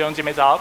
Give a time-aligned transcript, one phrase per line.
[0.00, 0.58] 弟兄姐妹早。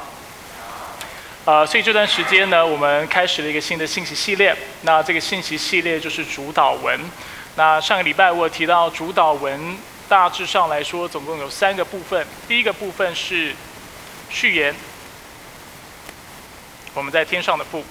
[1.45, 4.53] 呃，所以这段时间呢，我们开始了一个新的信息系列。
[4.81, 6.99] 那这个信息系列就是主导文。
[7.55, 9.77] 那上个礼拜我提到主导文，
[10.09, 12.27] 大致上来说，总共有三个部分。
[12.49, 13.55] 第一个部分是
[14.29, 14.75] 序言，
[16.93, 17.81] 我们在天上的父。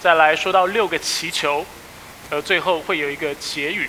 [0.00, 1.64] 再来说到六个祈求，
[2.30, 3.88] 呃，最后会有一个结语，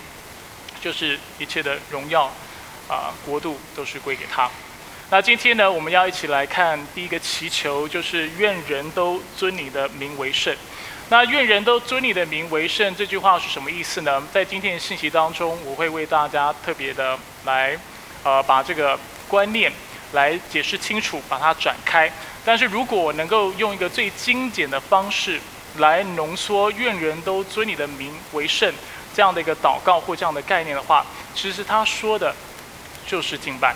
[0.79, 2.31] 就是一切的荣耀
[2.87, 4.47] 啊国度都是归给他。
[5.11, 10.55] 那今天呢，我们要一起来看第一个祈求，就是愿人都尊你的名为圣。
[11.09, 14.21] 那愿人都尊你的名为圣这句话是什么意思呢？
[14.31, 17.75] 在今天的信息当中，我会为大家特别的来，
[18.23, 19.71] 呃，把这个观念
[20.11, 22.11] 来解释清楚，把它展开。
[22.45, 25.41] 但是如果我能够用一个最精简的方式
[25.77, 28.71] 来浓缩“愿人都尊你的名为圣”
[29.15, 32.35] 这样的一个祷告或这样的概念的话，其实他说的
[33.07, 33.75] 就是敬拜。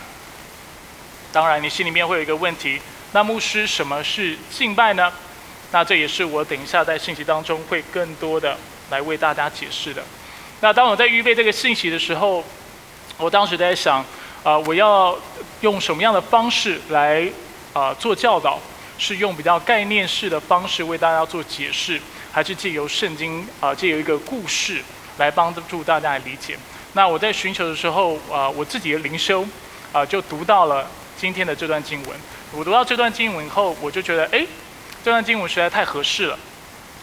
[1.33, 2.79] 当然，你心里面会有一个问题：
[3.11, 5.11] 那牧师，什么是敬拜呢？
[5.71, 8.55] 那这也是我等一下在信息当中会更多的
[8.91, 10.03] 来为大家解释的。
[10.61, 12.43] 那当我在预备这个信息的时候，
[13.17, 14.05] 我当时在想，
[14.43, 15.17] 啊，我要
[15.61, 17.27] 用什么样的方式来
[17.73, 18.59] 啊做教导？
[18.99, 21.99] 是用比较概念式的方式为大家做解释，
[22.31, 24.83] 还是借由圣经啊借由一个故事
[25.17, 26.55] 来帮助大家来理解？
[26.93, 29.43] 那我在寻求的时候，啊，我自己的灵修
[29.91, 30.87] 啊就读到了。
[31.23, 32.19] 今天的这段经文，
[32.51, 34.45] 我读到这段经文以后，我就觉得，哎，
[35.05, 36.37] 这段经文实在太合适了，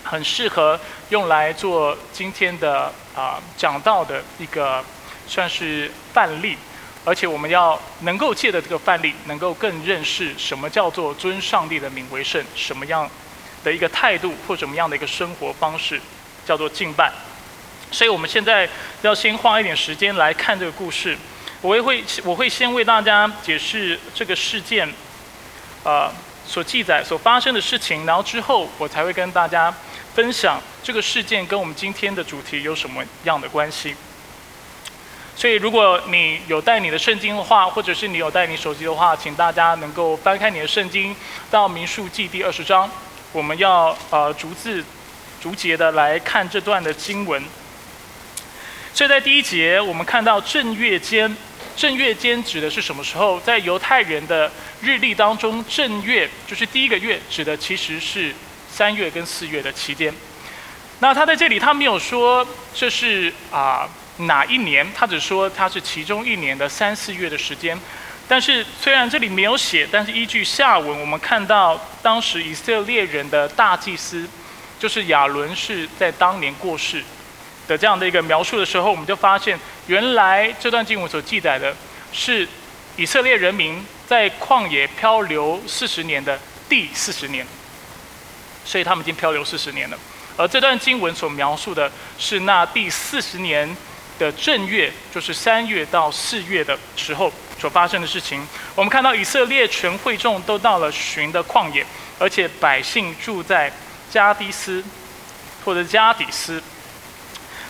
[0.04, 4.84] 很适合用来做今天的啊讲到的一个
[5.26, 6.54] 算是范例，
[7.02, 13.08] 而且我们要能够借的这个范例，能够更认识什么叫做尊上帝的名为圣，什么样
[13.64, 15.98] 的一个态度或什么样的一个生活方式
[16.44, 17.10] 叫做敬拜。
[17.90, 18.68] 所以我们现在
[19.00, 21.16] 要先花一点时间来看这个故事。
[21.62, 24.90] 我也会，我会先为大家解释这个事件，
[25.84, 26.10] 呃，
[26.46, 29.72] 所记载、所发生的事情，然后之后我才会跟大家
[30.14, 33.94] 分享这个事件跟我们今天的主题有什么样的关系。
[35.36, 41.14] 所以，如果你有带你的圣经的话，或者是你有带你手机的话，请大家能够翻开你的圣经
[41.50, 42.90] 到民数记第二十章，
[43.32, 44.82] 我们要呃逐字
[45.42, 47.42] 逐节的来看这段的经文。
[48.94, 51.36] 所以在第一节，我们看到正月间。
[51.80, 53.40] 正月间指的是什么时候？
[53.40, 54.52] 在犹太人的
[54.82, 58.34] 日历当中，正月就是第一个月，指的其实是
[58.70, 60.12] 三月跟四月的期间。
[60.98, 67.80] 那他在这里，他没有说这是啊哪一年，他只说他是其中一年的三四月的时间。
[68.28, 74.28] 但是虽然这里没有写，但是依据下文，我们看到当时以色列人的大祭司
[74.78, 77.02] 就是亚伦是在当年过世。
[77.70, 81.72] 的这样的一个描述的时候，我们就发现，原来这段经文所记载的
[82.12, 82.46] 是
[82.96, 86.36] 以色列人民在旷野漂流四十年的
[86.68, 87.46] 第四十年，
[88.64, 89.96] 所以他们已经漂流四十年了。
[90.36, 91.88] 而这段经文所描述的
[92.18, 93.76] 是那第四十年
[94.18, 98.44] 的正月，就是三月到四月的时候所发生的事情。
[98.74, 101.86] 我们看到以色列全会众都到了寻的旷野，
[102.18, 103.72] 而且百姓住在
[104.10, 104.82] 加迪斯
[105.64, 106.60] 或者加底斯。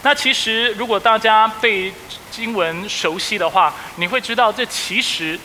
[0.02, 1.92] 那其实，如果大家对
[2.30, 5.38] 经文熟悉的话，你会知道，这其实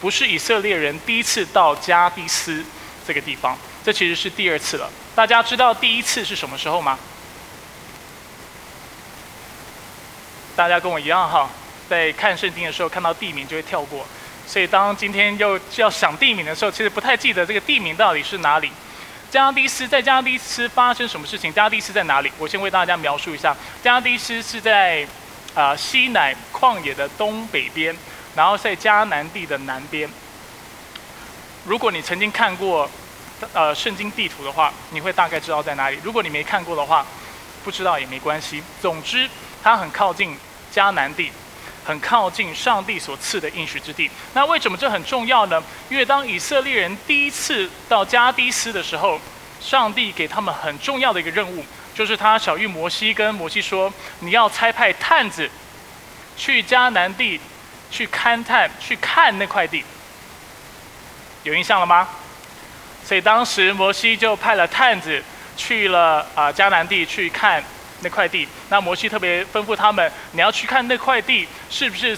[0.00, 2.62] 不是以色列人第一次到加迪斯
[3.06, 4.90] 这个地方，这其实是第二次了。
[5.14, 6.98] 大家知道第一次是什么时候吗？
[10.54, 11.48] 大家跟我一样哈，
[11.88, 14.06] 在看圣经的时候看到地名就会跳过，
[14.46, 18.70] 所以当今天又要想地名的时候，其实不太记得这个地名到底是哪里。
[19.30, 21.52] 加迪斯在加迪斯发生什么事情？
[21.52, 22.30] 加迪斯在哪里？
[22.38, 23.54] 我先为大家描述一下。
[23.82, 25.06] 加迪斯是在
[25.54, 27.94] 啊西乃旷野的东北边，
[28.34, 30.08] 然后在迦南地的南边。
[31.64, 32.88] 如果你曾经看过
[33.52, 35.98] 呃圣经地图的话，你会大概知道在哪里。
[36.02, 37.04] 如果你没看过的话，
[37.64, 38.62] 不知道也没关系。
[38.80, 39.28] 总之，
[39.62, 40.38] 它很靠近
[40.72, 41.32] 迦南地。
[41.86, 44.10] 很靠近上帝所赐的应许之地。
[44.34, 45.62] 那为什么这很重要呢？
[45.88, 49.20] 因为当以色列人第一次到加迪斯的时候，
[49.60, 55.48] 上帝给他们很重要的一个任务，就是他小玉摩西跟摩西说：“你要差派探子
[56.36, 57.40] 去迦南地
[57.88, 59.84] 去勘探、去看那块地。”
[61.44, 62.08] 有印象了吗？
[63.04, 65.22] 所以当时摩西就派了探子
[65.56, 67.62] 去了啊迦南地去看。
[68.00, 72.16] 那块地，那摩西特别吩咐他们，你要去看那块地是不是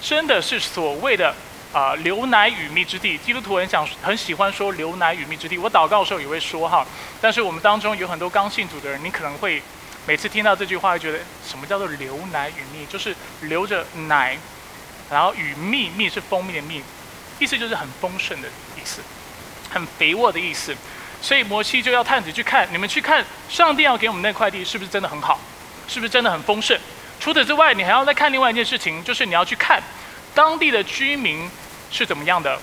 [0.00, 1.34] 真的是所谓的
[1.72, 3.16] 啊流奶与蜜之地？
[3.18, 6.86] 基督徒很想很喜欢说流奶与蜜之地，我祷告的时候也会说哈。
[7.20, 9.62] 但是我们当中有很多刚信主的人，你可能会
[10.06, 12.84] 每次听到这句话，会觉得什么叫做流奶与蜜？
[12.86, 14.36] 就是流着奶，
[15.10, 16.82] 然后与蜜，蜜是蜂蜜的蜜，
[17.38, 19.00] 意思就是很丰盛的意思。
[19.72, 20.74] 很肥沃的意思。
[21.22, 25.38] 所以摩西就要探子去看，你们去看上帝要给我们那块地是不是真的很好，
[25.86, 26.78] 是不是真的很丰盛？
[27.20, 29.82] 除此之外，你还要再看另外一件事情，就是你要去看
[30.34, 31.50] 当地的居民
[31.90, 32.58] 是怎么样的，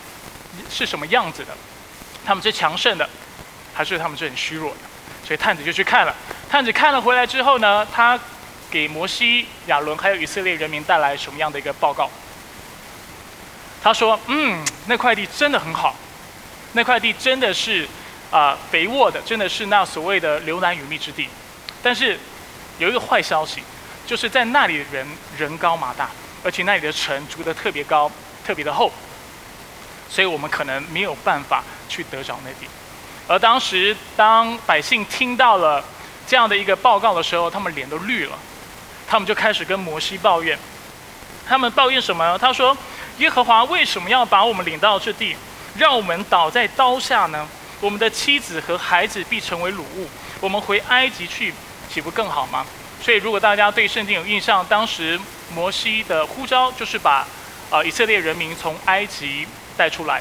[0.72, 1.56] 是什么样子的，
[2.26, 3.08] 他们是强盛的，
[3.76, 4.78] 还是他们是很虚弱的？
[5.24, 6.16] 所以探子就去看了。
[6.50, 8.20] 探子看了回来之后呢，他
[8.72, 12.10] 给摩西、亚伦还有以色列人民带来什么样的一个报告？
[13.84, 15.96] 他说：“嗯，那块地真的很好，
[16.74, 17.88] 那块地真的是。”
[18.30, 21.30] 啊，肥沃的真的是那所谓的流奶与蜜之地，
[21.82, 22.20] 但是
[22.78, 23.64] 有一个坏消息，
[24.06, 25.08] 就是在那里人
[25.38, 26.10] 人高马大，
[26.44, 28.12] 而且那里的城筑得特别高、
[28.46, 28.92] 特别的厚，
[30.10, 32.68] 所以我们可能没有办法去得着那地。
[33.28, 35.84] 而当时当百姓听到了
[36.26, 38.38] 这样的一个报告的时候，他们脸都绿了，
[39.08, 40.58] 他们就开始跟摩西抱怨。
[41.48, 42.38] 他们抱怨什么？
[42.38, 42.78] 他说
[43.20, 45.36] ：“耶和华为什么要把我们领到这地，
[45.78, 47.48] 让我们倒在刀下呢？”
[47.80, 50.10] 我们的妻子和孩子必成为掳物，
[50.40, 51.54] 我们回埃及去，
[51.88, 52.66] 岂不更好吗？
[53.00, 55.20] 所以，如果大家对圣经有印象，当时
[55.54, 57.28] 摩西的呼召就是把，
[57.70, 59.48] 呃，以色列人民从埃及
[59.78, 60.20] 带出来，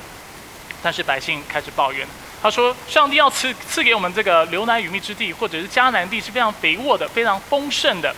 [0.82, 2.06] 但是百姓开始抱怨，
[2.42, 8.14] 他说：上帝要赐赐给我们这个流奶与蜜之地，或者是迦南地是非常肥沃的、非常丰盛的，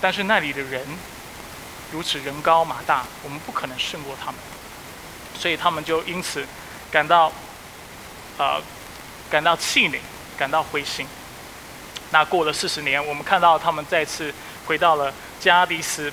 [0.00, 0.84] 但是那里的人
[1.92, 4.34] 如此人高马大，我们不可能胜过他们，
[5.38, 6.44] 所以他们就因此
[6.90, 7.32] 感到。
[8.38, 8.62] 呃，
[9.28, 10.00] 感到气馁，
[10.38, 11.06] 感到灰心。
[12.10, 14.32] 那过了四十年，我们看到他们再次
[14.66, 16.12] 回到了加迪斯。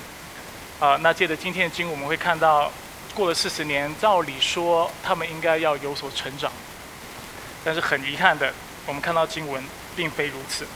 [0.78, 2.70] 啊，那借着今天的经，我们会看到，
[3.14, 6.52] 过了四十年，照理说他们应该要有所成长。
[7.64, 8.52] 但是很遗憾的，
[8.86, 9.64] 我们看到经文
[9.96, 10.66] 并非如此。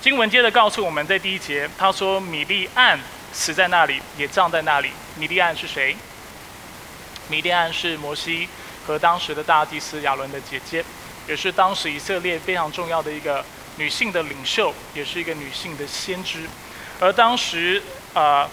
[0.00, 3.00] 经文接着告诉我们在第一节，他说米利暗
[3.32, 4.92] 死在那里，也葬在那里。
[5.16, 5.96] 米利暗是谁？
[7.28, 8.48] 米利暗是摩西。
[8.86, 10.84] 和当时的大祭司亚伦的姐姐，
[11.26, 13.44] 也是当时以色列非常重要的一个
[13.76, 16.40] 女性的领袖，也是一个女性的先知。
[17.00, 17.82] 而当时
[18.12, 18.48] 啊，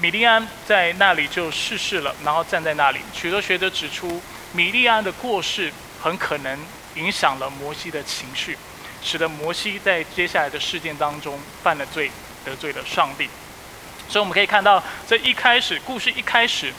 [0.00, 3.00] 米利安在那里就逝世了，然后站在那里。
[3.12, 4.20] 许多学者指出，
[4.52, 5.72] 米利安的过世
[6.02, 6.58] 很可能
[6.94, 8.56] 影响了摩西的情绪，
[9.02, 12.10] 使得摩西在接下来的事件当中犯了罪，
[12.44, 13.28] 得罪了上帝。
[14.08, 16.72] 所以我们可以看到，这一开始故事一开始。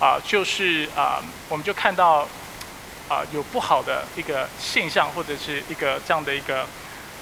[0.00, 2.28] 啊，就是啊，我们就看到
[3.08, 6.66] 啊，有不好的一个现象，或者是一个这样的一个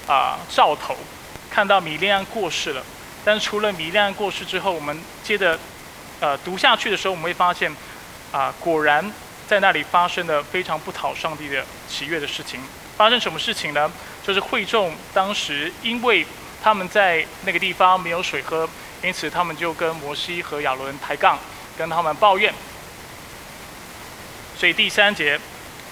[0.07, 0.95] 啊兆头，
[1.49, 2.83] 看到米利安过世了。
[3.23, 5.57] 但是除了米利安过世之后，我们接着
[6.19, 7.73] 呃读下去的时候，我们会发现
[8.31, 9.13] 啊，果然
[9.47, 12.59] 在那里发生了非常不讨上帝的喜悦的事情。
[12.97, 13.91] 发生什么事情呢？
[14.25, 16.25] 就是会众当时因为
[16.61, 18.67] 他们在那个地方没有水喝，
[19.01, 21.37] 因此他们就跟摩西和亚伦抬杠。
[21.77, 22.53] 跟他们抱怨，
[24.55, 25.39] 所以第三节，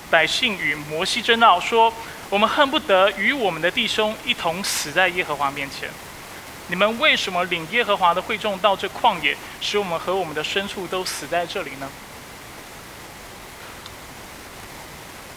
[0.10, 1.92] 百姓与摩西争闹，说
[2.30, 5.90] ：“我们恨不得与我们的弟兄一同死在耶和华面前。
[6.68, 11.90] 你们为什么领耶和华的会众到这旷野，使我们和我们的牲畜都死在这里呢？”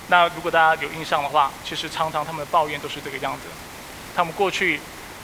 [0.09, 3.43] 那如果大家有印象的话，其实常常他们的抱怨都是这个样子。
[4.15, 4.79] 他们过去，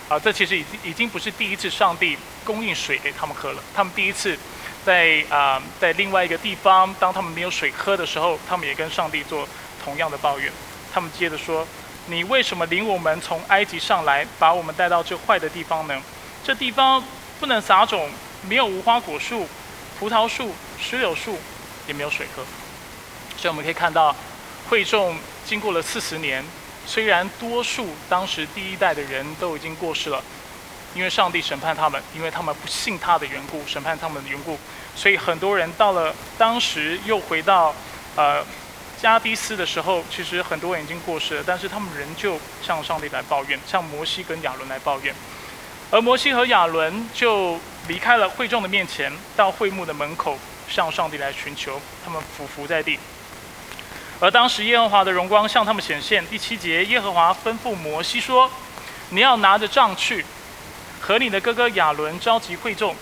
[0.09, 4.39] 啊，这其实已经已经不是第一次上帝供应水给他们喝了，他们第一次。
[4.85, 9.47] 在啊，在另外一个地方，当他们没有水喝的时候，他们也跟上帝做
[9.85, 10.51] 同样的抱怨。
[10.93, 11.67] 他们接着说
[12.09, 16.03] ：“你为什么领我们从埃及上来，把我们带到这坏的地方呢？
[16.43, 17.03] 这地方
[17.39, 18.11] 不能撒种，
[18.49, 19.47] 没有无花果树、
[19.99, 21.39] 葡萄树、石榴树，
[21.87, 22.43] 也没有水喝。”
[23.37, 24.17] 所以我们可以看到，
[24.69, 26.45] 会众经过了四十年，
[26.87, 30.23] 虽然多数当时第一代的人都已经过世了。
[30.95, 34.59] 因为上帝审判他们，因为他们不信他的缘故，审判他们的缘故，
[34.97, 37.75] 所以很多人到了当时又回到
[38.17, 38.45] 呃
[39.01, 45.15] 加迪斯的时候，其实很多人已经过世了，但是他们仍旧向上帝来抱怨，向摩西跟亚伦来抱怨，
[45.91, 50.37] 而摩西和亚伦就离开了会众的面前，到会幕的门口
[50.69, 52.99] 向上帝来寻求，他们俯伏在地，
[54.19, 56.27] 而当时耶和华的荣光向他们显现。
[56.27, 58.51] 第七节，耶和华吩咐摩西说
[59.11, 60.25] ：“你要拿着杖去。”
[61.01, 62.95] 和你的哥哥亚伦召集会众，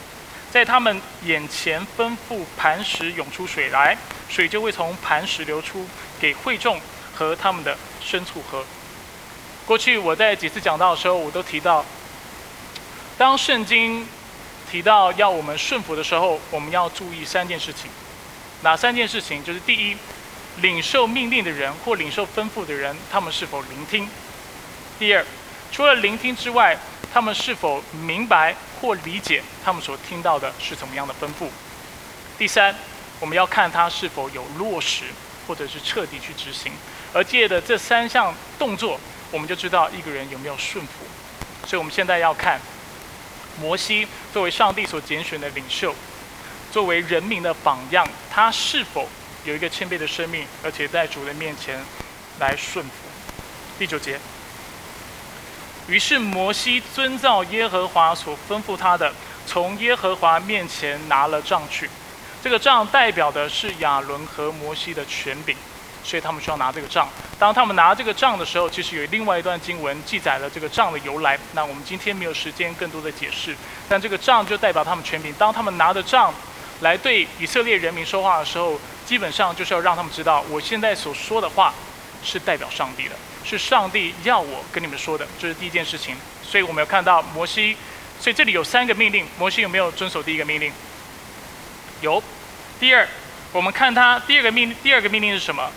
[0.50, 3.96] 在他们眼前吩咐磐石涌出水来，
[4.28, 5.86] 水就会从磐石流出，
[6.20, 6.80] 给会众
[7.14, 8.64] 和他们的牲畜喝。
[9.66, 11.84] 过去我在几次讲到的时候，我都提到，
[13.18, 14.06] 当圣经
[14.70, 17.90] 提到要我们顺服的时候，我们要注意三件事情。
[18.62, 19.44] 哪三件事情？
[19.44, 19.96] 就是第一，
[20.62, 24.08] 领受命令的人或领受吩咐的人，他们是否聆听？
[24.98, 25.24] 第二，
[25.70, 26.76] 除了聆听之外，
[27.12, 31.48] 他们是否明白或理解他们所听到的是怎么样的吩咐？
[32.36, 32.74] 第三，
[33.18, 35.04] 我们要看他是否有落实，
[35.46, 36.72] 或者是彻底去执行。
[37.12, 39.00] 而借的这三项动作，
[39.30, 40.92] 我们就知道一个人有没有顺服。
[41.66, 42.60] 所以我们现在要看
[43.60, 45.94] 摩西作为上帝所拣选的领袖，
[46.70, 49.08] 作为人民的榜样，他是否
[49.44, 51.82] 有一个谦卑的生命，而且在主的面前
[52.38, 52.90] 来顺服。
[53.78, 54.20] 第九节。
[55.88, 59.10] 于是摩西遵照耶和华所吩咐他的，
[59.46, 61.88] 从耶和华面前拿了杖去。
[62.42, 65.56] 这个杖代表的是亚伦和摩西的权柄，
[66.04, 67.08] 所以他们需要拿这个杖。
[67.38, 71.38] 当他们拿这个杖的时候，其实有另外一段经文记载了这个杖的由来。
[71.52, 73.56] 那我们今天没有时间更多的解释，
[73.88, 75.32] 但这个杖就代表他们权柄。
[75.38, 76.32] 当他们拿着杖
[76.80, 81.72] 来对以色列人民说话的时候，基本上就是要让他们知道，我现在所说的话
[82.22, 83.16] 是代表上帝的。
[83.48, 86.14] 是上帝要我跟你们说的，这是第一件事情。
[86.42, 87.76] 所以我们有看到摩西，
[88.20, 90.72] 所以这里有三个命令，摩西有没有遵守第一个命令？
[92.00, 92.22] 有。
[92.78, 93.08] 第二，
[93.52, 95.70] 我们看他第二个命，第二个命令是什么？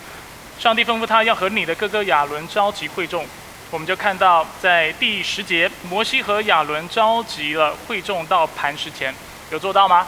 [0.60, 3.26] 上帝吩咐他要和你的哥哥亚伦召集会众。
[3.72, 9.16] 我们就看到在第十节，摩西和亚伦召集了会众到磐石前，
[9.50, 10.06] 有做到吗？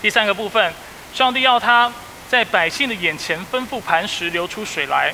[0.00, 0.72] 第三个部分，
[1.12, 1.92] 上帝要他
[2.28, 5.12] 在百姓的眼前吩咐磐石流出水来。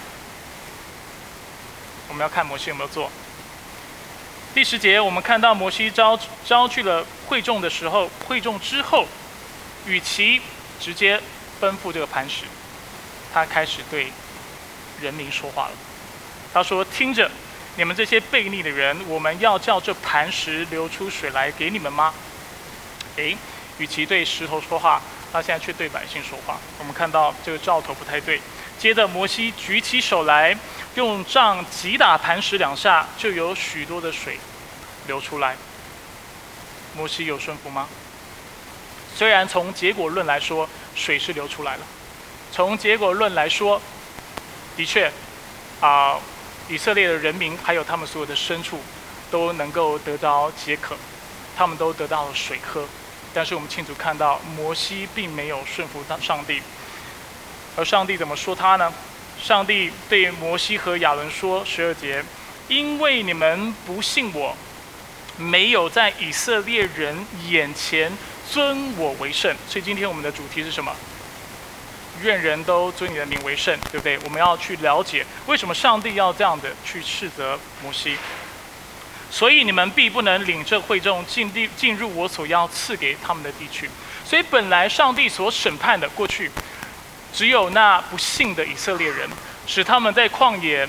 [2.16, 3.10] 我们要看摩西有没有做。
[4.54, 9.06] 第十节，我们看到摩西招招去了会众的时候，会众之后，
[9.84, 10.40] 与其
[10.80, 11.20] 直接
[11.60, 12.44] 奔赴这个磐石，
[13.34, 14.10] 他开始对
[15.02, 15.72] 人民说话了。
[16.54, 17.30] 他说：“听着，
[17.76, 22.14] 你们这些悖逆的人，我们要叫这磐石流出水来给你们吗？”
[23.16, 23.36] 诶，
[23.76, 26.56] 与其对石头说话，他现在却对百姓说话。
[26.78, 28.40] 我们看到这个兆头不太对。
[28.78, 30.56] 接着，摩西举起手来。
[30.94, 34.38] 用杖击打磐石两下，就有许多的水
[35.06, 35.54] 流出来。
[36.96, 37.86] 摩西有顺服吗？
[39.14, 41.82] 虽然从结果论来说，水是流出来了。
[42.50, 43.78] 从结果论来说，
[44.74, 45.12] 的确，
[45.80, 46.18] 啊，
[46.66, 48.80] 以色列的人民还有他们所有的牲畜
[49.30, 50.96] 都能够得到解渴，
[51.54, 52.88] 他们都得到了水喝。
[53.34, 56.62] 但是我们清楚看到，摩西并没有顺服上帝，
[57.76, 58.92] 而上帝怎么说他呢？
[59.38, 62.24] 上帝对摩西和亚伦说：“十二节，
[62.68, 64.56] 因为你们不信我，
[65.36, 67.14] 没有在以色列人
[67.46, 68.10] 眼前
[68.50, 70.90] 尊我为圣，所以今天我们的主题是什么？
[72.22, 74.18] 愿人都尊你的名为圣，对不对？
[74.24, 78.16] 我们要去了解为什么上帝要这样的去斥责摩西。
[79.30, 83.90] 所以你们必不能领这会众进地进入我所要赐给他们的地区。
[84.24, 86.50] 所以本来上帝所审判的过去。”
[87.32, 89.28] 只有那不幸的以色列人，
[89.66, 90.88] 使他们在旷野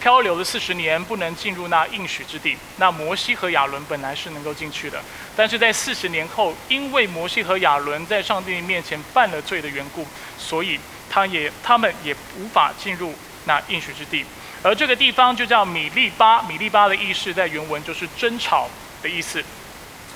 [0.00, 2.56] 漂流了四十年，不能进入那应许之地。
[2.76, 5.00] 那摩西和亚伦本来是能够进去的，
[5.36, 13.14] 但是在四十年后，因为摩西和亚伦在上帝面前犯了罪的缘故，所以他也他们也无法进入
[13.46, 14.24] 那应许之地。
[14.62, 18.68] 而这个地方就叫米利巴，米利巴的意思在原文就是争吵
[19.02, 19.42] 的意思，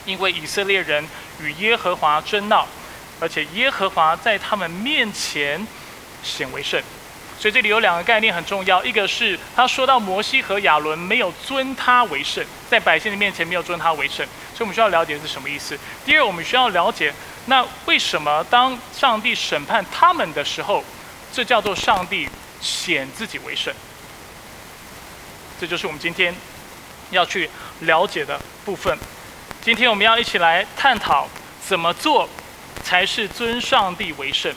[0.05, 1.07] 因为以色列人
[1.41, 2.67] 与耶和华争闹。
[3.21, 5.67] 而且耶和华在他们面前
[6.23, 6.81] 显为圣，
[7.39, 8.85] 所以这里有两个概念很重要。
[8.85, 15.79] 一个是他说到摩西和亚伦没有尊他为圣，在百姓的面前没有尊他为圣，所以我们需要了解是什么意思。
[16.05, 17.13] 第二，我们需要了解
[17.47, 20.85] 那为什么当上帝审判他们的时候，
[21.33, 22.29] 这叫做上帝
[22.61, 23.73] 显自己为圣。
[25.61, 26.33] 这就是我们今天
[27.11, 28.97] 要去了解的部分。
[29.61, 31.29] 今天我们要一起来探讨
[31.67, 32.29] 怎么做。
[32.83, 34.53] 才是尊上帝为圣。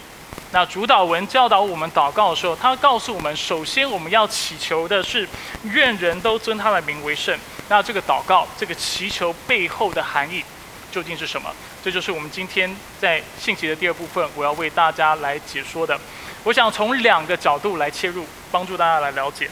[0.51, 5.27] 那主导文教导我们祷告的时候，他告诉我们，首先我们要祈求的是
[5.63, 7.37] 愿人都尊他的名为圣。
[7.69, 10.43] 那这个祷告，这个祈求背后的含义
[10.91, 11.49] 究竟是什么？
[11.83, 15.97] 这就是我们今天在信息的第二部分，我要为大家来解说的。
[16.43, 19.49] 我想从两个角度来切入，帮助大家来了解。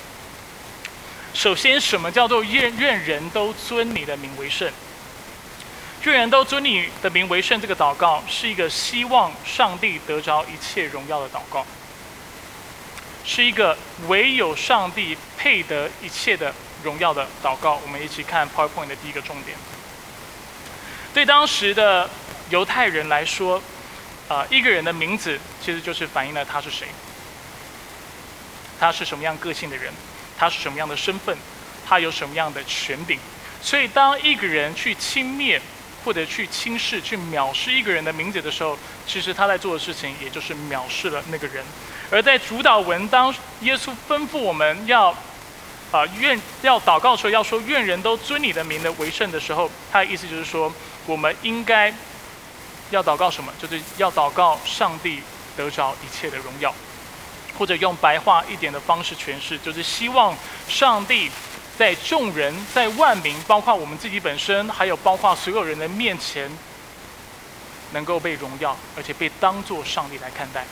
[1.33, 4.69] 首先，什么叫做愿愿人都尊你的名为圣？
[6.05, 7.59] 愿人都尊你的名为圣。
[7.59, 11.65] 这个祷告是一个希望上帝得着一切荣耀的祷告，
[13.25, 13.77] 是一个
[14.07, 16.53] 唯有上帝配得一切的
[16.83, 17.75] 荣耀的祷告。
[17.83, 19.57] 我们一起看 PowerPoint 的第一个重点。
[21.13, 22.09] 对当时的
[22.49, 23.61] 犹太人来说，
[24.29, 26.87] 啊，一个人的名字其实就是反映了他是谁，
[28.79, 29.93] 他是什么样个性的人，
[30.37, 31.37] 他是什么样的身份，
[31.85, 33.19] 他有什么样的权柄。
[33.61, 35.59] 所以，当一个人去轻蔑。
[36.03, 41.63] 或者去轻视、去藐视一个人的名字的时候，其实他在做的事情，也就是藐视了那个人。
[42.11, 45.09] 而在主导文当耶稣吩咐我们要
[45.91, 50.73] 啊愿要祷告的时候，要说愿人都尊你的名的为圣的时候，他的意思就是说，
[51.05, 51.93] 我们应该
[52.89, 53.53] 要祷告什么？
[53.61, 55.21] 就是要祷告上帝
[55.55, 56.73] 得着一切的荣耀。
[57.57, 60.33] 或者用白话一点的方式诠释，就是希望
[60.69, 61.29] 上帝
[61.79, 66.51] 在众人、在万民，包括我们自己本身，还有包括所有人的面前，
[67.93, 70.65] 能够被荣耀，而且被当作上帝来看待，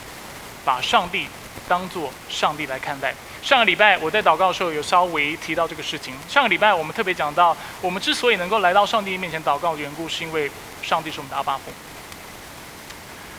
[0.66, 1.26] 把上帝
[1.66, 3.14] 当作上帝来看待。
[3.42, 6.12] 上个礼拜我在祷告的时候有稍微提到这个事情。
[6.28, 10.50] 上个礼拜我们特别讲到，我们之所以能够来到上帝面前祷告的缘故，是因为
[10.82, 11.72] 上帝是我们的阿爸父，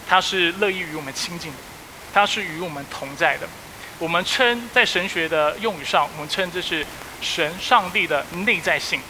[0.07, 1.57] 他是乐意与我们亲近的，
[2.11, 3.47] 他是与我们同在的。
[3.99, 6.83] 我们称在神学的用语上，我们称这是
[7.21, 9.01] 神上帝的内在性，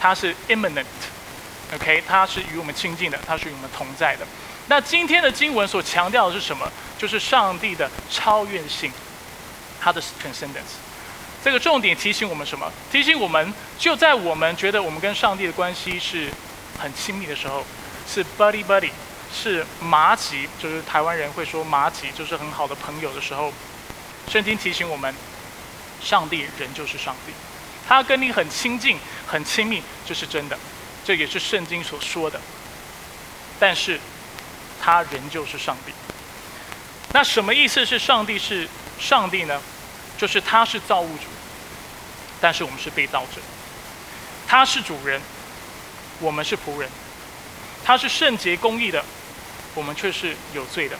[0.00, 4.26] 它是 immanent，OK，它是与我们亲近的，它是与我们同在的。
[4.68, 6.70] 那今天的经文所强调的是什么？
[6.98, 8.92] 就是上帝的超越性。
[9.84, 10.78] 它的 transcendence，
[11.42, 12.70] 这个重点提醒我们什么？
[12.92, 16.28] 提醒我们，就在我们觉得我们跟上帝的关系是
[16.78, 17.66] 很亲密的时候，
[18.06, 18.92] 是 buddy buddy，
[19.34, 23.52] 是麻吉，就是台湾人会说麻吉，就是很好的朋友的时候，
[24.28, 25.12] 圣经提醒我们，
[26.00, 27.32] 上帝仍旧是上帝，
[27.86, 30.58] 他跟你很亲近、很亲密，这是真的，
[31.04, 32.40] 这也是圣经所说的。
[33.58, 34.00] 但是，
[34.80, 35.92] 他仍旧是上帝。
[37.12, 39.60] 那什么意思是上帝是上帝呢？
[40.16, 41.24] 就是他是造物主，
[42.40, 43.40] 但是我们是被造者。
[44.46, 45.20] 他是主人，
[46.20, 46.88] 我们是仆人。
[47.84, 49.04] 他是圣洁公义的，
[49.74, 50.96] 我们却是有罪的。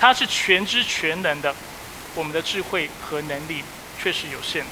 [0.00, 1.54] 他是全知全能的，
[2.14, 3.62] 我们的智慧和能力
[4.02, 4.70] 却是有限的。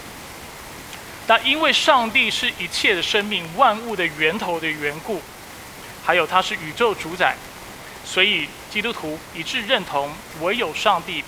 [1.26, 5.22] 那因为上帝是一切的生命、万物的源头的缘故，
[6.04, 7.36] 还有他是宇宙主宰，
[8.04, 11.24] 所以基督徒一致认同，唯有上帝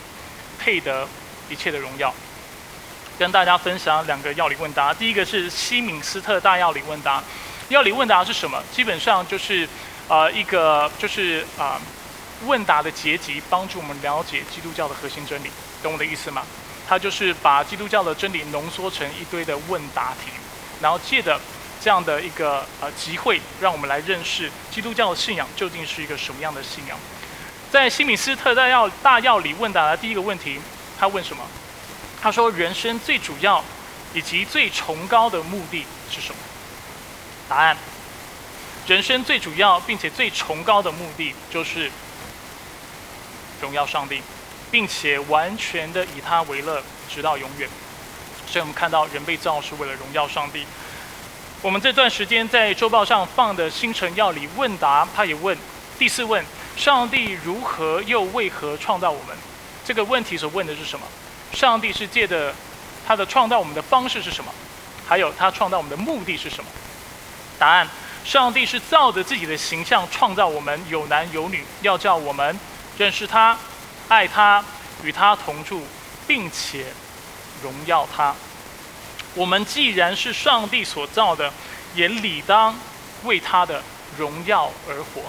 [0.58, 1.08] 配得
[1.48, 2.12] 一切的荣耀。
[3.16, 4.92] 跟大家分享两个药理问答。
[4.92, 7.22] 第一个是西敏斯特大药理问答。
[7.68, 8.60] 药理问答是什么？
[8.74, 9.68] 基本上就是
[10.08, 11.80] 呃一个就是啊
[12.44, 15.50] 问答的结集，帮助我们了解基督教的核心真理。
[15.80, 16.42] 懂我的意思吗？
[16.88, 20.30] 它就是把基督教的真理浓缩成一堆的问答题，
[20.80, 21.40] 然后借着
[21.80, 26.98] 这样的一个呃集会，让我们来认识基督教的信仰究竟是一个什么样的信仰。
[27.70, 30.60] 在西敏斯特大要大要里问答的第一个问题，
[30.98, 31.42] 他问什么？
[32.22, 33.62] 他说：“人生最主要
[34.14, 36.36] 以及最崇高的目的是什么？”
[37.48, 37.76] 答案：
[38.86, 41.90] 人生最主要并且最崇高的目的就是
[43.60, 44.22] 荣耀上帝，
[44.74, 47.68] 并且完全的以他为乐，直到永远。
[48.44, 50.66] 所以我们看到人被造是为了荣耀上帝。
[51.62, 55.56] 我们这段时间在周报上放的星辰要理问答，他也问
[55.96, 56.44] 第四问：
[56.76, 59.36] 上帝如何又为何创造我们？
[59.84, 61.06] 这个问题所问的是什么？
[61.52, 62.52] 上帝是借的，
[63.06, 64.50] 他的创造我们的方式是什么？
[65.06, 66.68] 还有他创造我们的目的是什么？
[67.60, 67.86] 答案：
[68.24, 72.58] 上帝是照着自己的形象创造我们，有男有女，要叫我们
[72.98, 73.56] 认识他、
[74.08, 74.64] 爱他、
[75.02, 75.86] 与他同住，
[76.26, 76.86] 并且
[77.62, 78.34] 荣耀他。
[79.34, 81.52] 我们既然是上帝所造的，
[81.94, 82.76] 也理当
[83.24, 83.82] 为他的
[84.16, 85.22] 荣耀而活。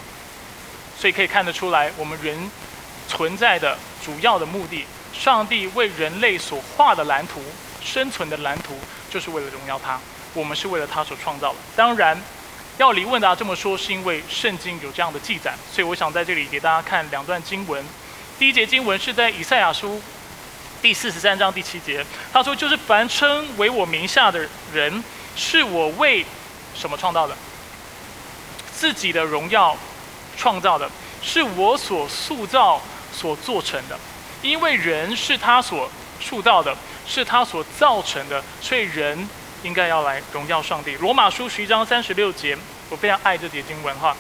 [0.98, 2.52] 所以可以看得出来，我们人
[3.08, 4.86] 存在的主要的目的。
[5.14, 7.42] 上帝为人类所画的蓝图，
[7.82, 8.78] 生存的蓝图，
[9.10, 10.00] 就是为了荣耀他。
[10.34, 11.60] 我们是为了他所创造的。
[11.76, 12.22] 当然，
[12.78, 15.56] 要李问答这么说，是因为圣经有这样的记载。
[15.72, 17.84] 所以我想在这里给大家看两段经文。
[18.38, 20.02] 第一节经文是在以赛亚书
[20.82, 25.02] 第四十三章第七节，他说：“就是凡称为我名下的人，
[25.38, 26.26] 是我为
[26.76, 27.36] 什么创造的？
[28.74, 29.76] 自己的荣耀
[30.38, 30.90] 创造的，
[31.24, 32.82] 是我所塑造、
[33.14, 33.98] 所做成的。”
[34.44, 36.76] 因为人是他所塑造的，
[37.08, 39.28] 是他所造成的，所以人
[39.64, 40.96] 应该要来荣耀上帝。
[40.98, 42.56] 罗马书十一章三十六节，
[42.90, 44.16] 我非常爱这节经文哈。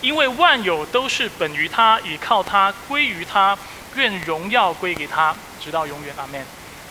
[0.00, 3.56] 因为万有都是本于他，倚靠他，归于他，
[3.94, 6.14] 愿荣耀归给他，直到永远。
[6.16, 6.44] 阿门。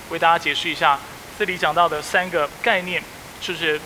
[0.09, 0.99] 为大家解释一下，
[1.37, 3.03] 这里讲到的三个概念，
[3.41, 3.79] 就是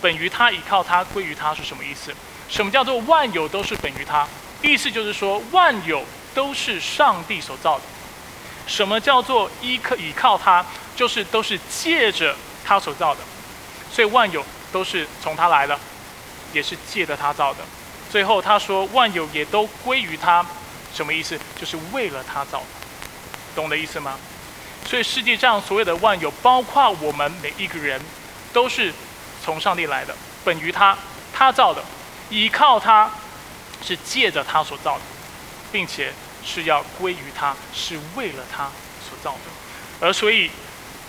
[0.00, 2.14] 本于他，倚靠他，归于他是什么意思？
[2.48, 4.26] 什么叫做万有都是本于他？
[4.62, 6.04] 意思就是说万有。
[6.34, 7.84] 都是上帝所造的。
[8.66, 10.66] 什么叫做依靠倚靠他？
[10.96, 12.34] 就是都是借着
[12.64, 13.20] 他所造的。
[13.92, 15.78] 所以万有都是从他来的，
[16.52, 17.60] 也是借着他造的。
[18.14, 20.46] 最后他说万有也都归于他，
[20.94, 21.36] 什么意思？
[21.60, 22.66] 就是为了他造的。
[23.56, 24.16] 懂的意思吗？
[24.86, 28.00] 所以世界上所有的万有，包括我们每一个人，
[28.52, 28.94] 都是
[29.44, 30.96] 从上帝来的，本于他，
[31.32, 31.82] 他造的，
[32.30, 33.10] 依靠他，
[33.84, 35.02] 是借着他所造的，
[35.72, 36.12] 并且。
[36.46, 40.50] 是要归于他，是为了他所造的，而所以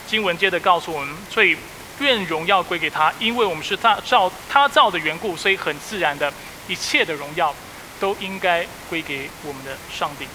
[0.08, 1.58] 经文接着告诉我们，所以
[2.00, 6.34] 愿荣耀归给他，因为我们是他造他造的缘故，所以很自然的
[6.67, 7.54] 一切的荣耀
[7.99, 10.28] 都应该归给我们的上帝。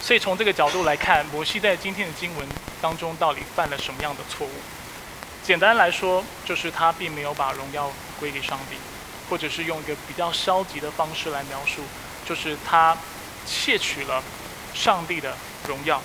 [0.00, 2.46] 所以从这个角度来看，摩西在今天的经文
[2.80, 4.50] 当中到底犯了什么样的错误？
[5.42, 8.76] 简单来说，就是他并没有把荣耀归给上帝，
[9.28, 11.82] 或者是用一个比较消极的方式来描述，
[12.26, 12.96] 就是他
[13.46, 14.22] 窃取了
[14.74, 16.02] 上帝的荣耀。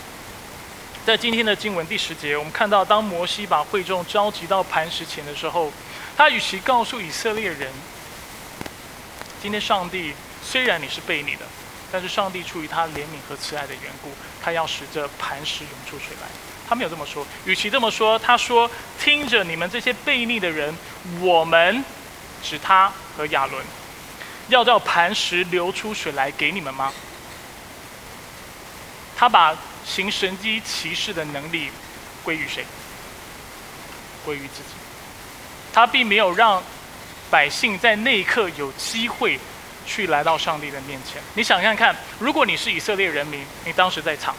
[1.06, 5.72] 在今天的经文第十节，我们看到，当摩西把会众召集到磐石前的时候，
[6.16, 7.72] 他与其告诉以色列人，
[9.42, 11.46] 今天上帝虽然你是背你的。
[11.92, 14.12] 但是上帝出于他怜悯和慈爱的缘故，
[14.44, 16.28] 他要使这磐石涌出水来。
[16.68, 18.70] 他没有这么说，与其这么说，他说
[19.02, 20.72] ：“听着你们这些悖逆的人，
[21.20, 21.84] 我们
[22.44, 23.66] 指他和亚伦，
[24.50, 26.94] 要叫磐石流出水来给你们吗？”
[29.18, 31.72] 他把行神机骑士的能力
[32.24, 32.64] 归于谁？
[34.24, 34.76] 归于自己。
[35.74, 36.62] 他并没有让
[37.30, 39.40] 百姓在那一刻有机会。
[39.86, 44.36] 去来到上帝的面前，你想想看，如果你是以色列人民，你当时在场，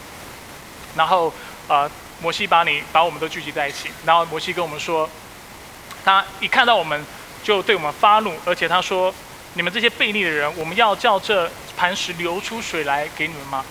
[0.95, 1.33] 然后
[1.67, 5.09] 呃，摩西把你把我们都聚集在一起，然后摩西跟我们说，
[6.05, 7.05] 他一看到我们
[7.43, 9.13] 就对我们发怒，而且他说，
[9.55, 13.65] 你们这些悖逆的人，我们要叫这磐石流出水来给你们吗？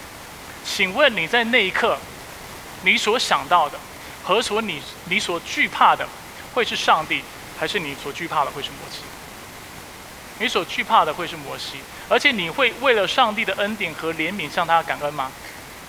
[0.63, 1.97] 请问你在那一刻，
[2.83, 3.79] 你所想到的
[4.23, 6.07] 和所你你所惧怕的，
[6.53, 7.25] 会是上帝，
[7.61, 9.01] 还是你所惧怕的会是摩西？
[10.39, 11.77] 你所惧怕的会是摩西，
[12.09, 15.31] 而且你会为了上帝的恩典和怜悯向他感恩吗？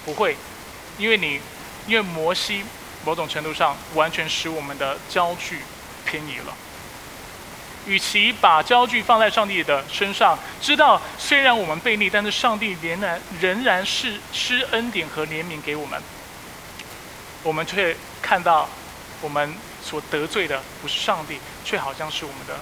[0.04, 0.36] 不会，
[0.98, 1.40] 因为你，
[1.88, 2.66] 因为摩西
[3.06, 5.60] 某种程度上完全使我们的焦距
[6.06, 6.54] 偏移了。
[7.88, 16.04] 与其把焦距放在上帝的身上，知道虽然我们背逆，但是上帝仍然仍然是施恩典和怜悯给我们，
[17.44, 18.68] 我们却看到
[19.22, 22.60] 我们所得罪的不是上帝，却好像是我们的。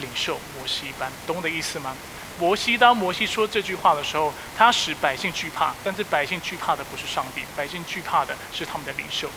[0.00, 1.94] 领袖摩西一般，懂我的意思吗？
[2.36, 9.30] 摩西当摩西说这句话的时候，他使百姓惧怕，但是百姓惧怕的不是上帝，百姓惧怕的是他们的领袖。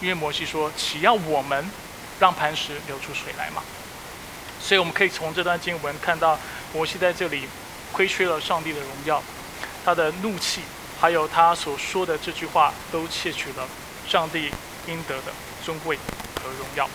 [0.00, 1.68] 因为摩西说：“岂要我们
[2.20, 3.64] 让磐石流出水来吗？”
[4.62, 6.38] 所以我们可以从这段经文看到，
[6.72, 7.48] 摩西在这里
[7.90, 9.20] 亏缺了上帝的荣耀，
[9.84, 10.60] 他的怒气，
[11.00, 13.66] 还有他所说的这句话，都窃取了
[14.06, 14.52] 上帝
[14.86, 15.32] 应得的
[15.66, 15.98] 尊贵
[16.40, 16.88] 和荣耀。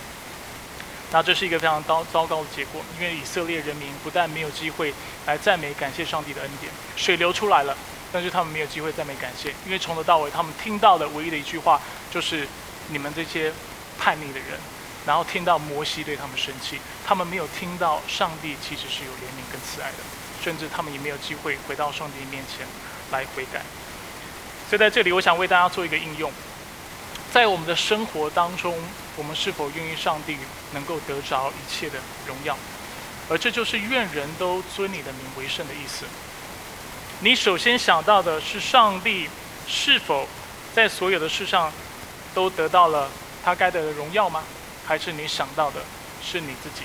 [1.11, 4.93] 那这是一个非常糟糟糕的结果，因为以色列人民不但没有机会
[5.25, 7.75] 来赞美感谢上帝的恩典，水流出来了，
[8.13, 12.47] 但是他们没有机会赞美感谢，因为从头到尾他们听到的唯一的一句话就是
[12.87, 13.51] 你们这些
[13.99, 14.57] 叛逆的人，
[15.05, 19.97] 然后听到摩西对他们生气，他们没有听到上帝其实是有怜悯跟慈爱的，
[20.41, 22.65] 甚至他们也没有机会回到上帝面前
[23.11, 23.61] 来悔改。
[24.69, 26.31] 所以在这里，我想为大家做一个应用。
[27.31, 28.77] 在我们的生活当中，
[29.15, 30.37] 我们是否愿意上帝
[30.73, 32.57] 能够得着一切的荣耀？
[33.29, 36.03] 而这就是愿人都尊你的名为圣的意思。
[37.21, 39.29] 你首先想到的是上帝
[39.65, 40.27] 是否
[40.75, 41.71] 在所有的事上
[42.33, 43.09] 都得到了
[43.41, 44.43] 他该得的荣耀吗？
[44.85, 45.79] 还是你想到的
[46.21, 46.83] 是你自己？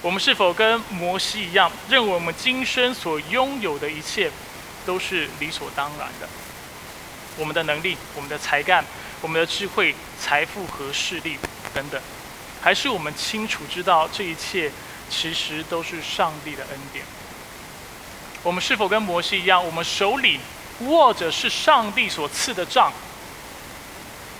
[0.00, 4.30] 我们是否跟摩西一样，认为我们今生所拥有的一切
[4.86, 6.26] 都是理所当然的？
[7.36, 8.82] 我们的能力，我们的才干。
[9.22, 11.38] 我们的智慧、财富和势力
[11.72, 12.00] 等等，
[12.60, 14.70] 还是我们清楚知道这一切
[15.08, 17.04] 其实都是上帝的恩典。
[18.42, 20.40] 我们是否跟摩西一样，我们手里
[20.80, 22.92] 握着是上帝所赐的杖，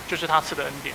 [0.08, 0.92] 就是他赐的恩典，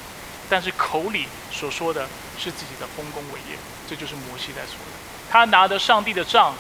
[0.50, 2.06] 但是口里所说的
[2.38, 3.58] 是自己的丰功伟业，
[3.90, 4.92] 这就是摩西在说的。
[5.32, 6.54] 他拿着上帝的杖，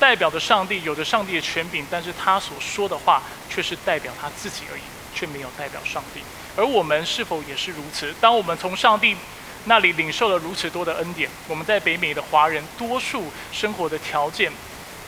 [0.00, 4.82] 代表着上帝，有着上帝的权柄，但是他所说的话却是代表他自己而已。
[5.14, 6.20] 却没有代表上帝，
[6.56, 8.14] 而我们是否也是如此？
[8.20, 9.16] 当我们从上帝
[9.64, 14.50] 那里领受了如此多的恩典，我们在北美的华人多数生活的条件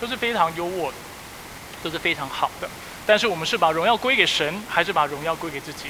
[0.01, 0.95] 都是非常优渥的，
[1.83, 2.69] 都是非常好的。
[3.07, 5.87] 但是我们是把荣耀归给神，还是把荣耀归给自己？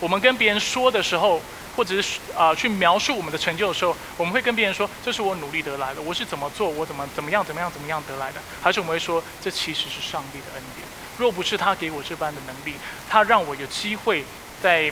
[0.00, 1.40] 我们跟别人说的时候，
[1.76, 8.40] 或者是啊去描述我们的成就的时候，我们会跟别人说这是我努力得来的，我是怎么做，我怎么怎么样怎么样怎么样得来的？
[8.62, 10.86] 还是我们会说这其实是上帝的恩典？
[11.18, 12.74] 若不是他给我这般的能力，
[13.10, 14.24] 他让我有机会
[14.62, 14.90] 在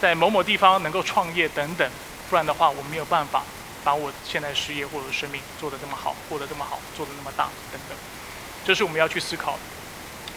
[0.00, 1.90] 在某某地方能够创业等等，
[2.30, 3.42] 不然的话，我没有办法
[3.82, 7.98] 把我现在事业或者生命做得这么好，过得这么好，做得那么大等等。
[8.64, 9.58] 这是我们要去思考的。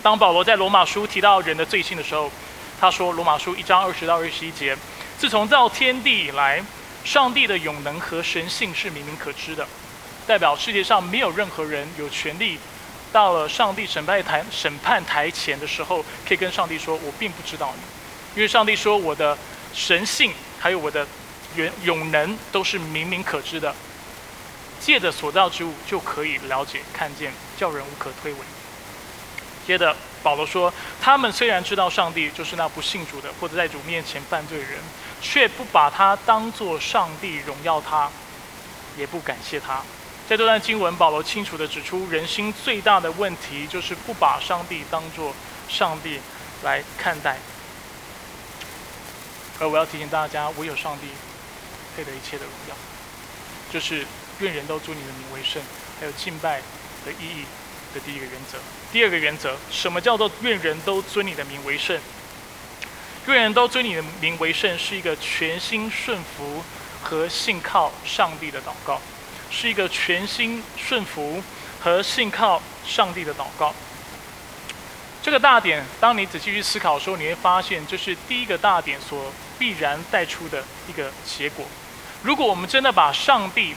[0.01, 2.31] 当保罗在罗马书提到人的罪性的时候，
[2.81, 4.75] 他说：罗马书一章二十到二十一节，
[5.19, 6.63] 自从造天地以来，
[7.03, 9.67] 上帝的永能和神性是明明可知的，
[10.25, 12.59] 代表世界上没有任何人有权利。
[13.15, 17.81] 到了上帝审判台审判台前的时候，可以跟上帝说：“我并不知道你。”
[18.35, 19.37] 因为上帝说：“我的
[19.73, 21.07] 神性还有我的
[21.55, 23.73] 永永能都是明明可知的，
[24.81, 28.35] 借着所造之物就可以了解看见，叫人无可推诿。”
[29.65, 34.71] 接着保罗说，他们虽然知道上帝就是那不信主的，或者在主面前犯罪人，
[35.21, 38.09] 却不把他当作上帝荣耀他，
[38.97, 39.81] 也不感谢他。
[40.27, 45.31] 在这段经文，保罗清楚地指出，人心最大的问题就是不把上帝当作
[45.69, 46.19] 上帝
[46.63, 47.37] 来看待。
[49.59, 51.07] 而我要提醒大家，唯有上帝
[51.95, 52.75] 配得一切的荣耀，
[53.71, 54.03] 就是
[54.39, 55.61] 愿人都尊你的名为圣，
[55.99, 56.59] 还有敬拜
[57.05, 57.45] 的意义
[57.93, 58.57] 的第一个原则。
[58.91, 61.99] 第二个原则，什么叫做愿人都尊你的名为圣？
[63.27, 66.63] 愿人都尊你的名为圣，是一个全心顺服
[67.03, 68.99] 和信靠上帝的祷告。
[69.55, 71.41] 是一个全心顺服
[71.79, 73.73] 和信靠上帝的祷告。
[75.23, 81.65] 这个大点，当你仔细去思考的时候，你会发现，这是第一个大点所必然带出的一个结果。
[82.21, 83.73] 如果我们真的把上帝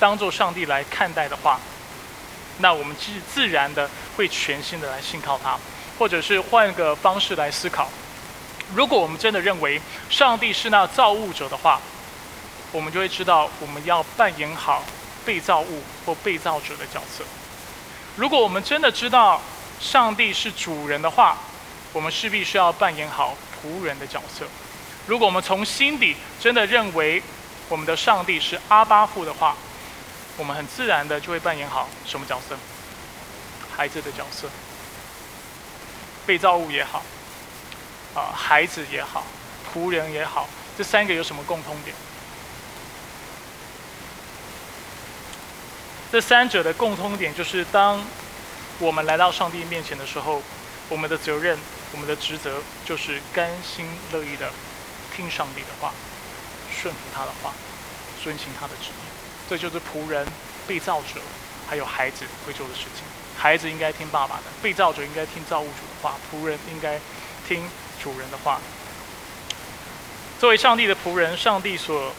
[0.00, 1.60] 当做上帝来看待的话，
[2.58, 5.58] 那我们自自然的会全心的来信靠他，
[5.98, 7.90] 或者是换个方式来思考。
[8.74, 11.80] 如果我们真的认为上帝是那造物者的话，
[12.76, 14.84] 我们就会知道，我们要扮演好
[15.24, 17.24] 被造物或被造者的角色。
[18.16, 19.40] 如果我们真的知道
[19.80, 21.38] 上帝是主人的话，
[21.94, 24.44] 我们势必需要扮演好仆人的角色。
[25.06, 27.22] 如果我们从心底真的认为
[27.70, 29.56] 我们的上帝是阿巴父的话，
[30.36, 32.54] 我们很自然的就会扮演好什么角色？
[33.74, 34.50] 孩子的角色。
[36.26, 37.02] 被造物也好，
[38.14, 39.24] 啊，孩子也好，
[39.72, 41.96] 仆人也好，这三个有什么共通点？
[46.12, 48.02] 这三者的共通点就是，当
[48.78, 50.40] 我们来到上帝面前的时候，
[50.88, 51.58] 我们的责任、
[51.92, 54.50] 我们的职责就是甘心乐意的
[55.14, 55.92] 听上帝的话，
[56.70, 57.52] 顺服他的话，
[58.22, 59.04] 遵行他的旨意。
[59.50, 60.24] 这就是仆人、
[60.66, 61.20] 被造者
[61.68, 63.04] 还有孩子会做的事情。
[63.36, 66.98] 孩子应该听爸爸的，被造者应该听造物主的话，仆人应该
[67.48, 67.68] 听
[68.02, 68.60] 主人的话。
[70.38, 72.14] 作为上帝的仆人，上帝所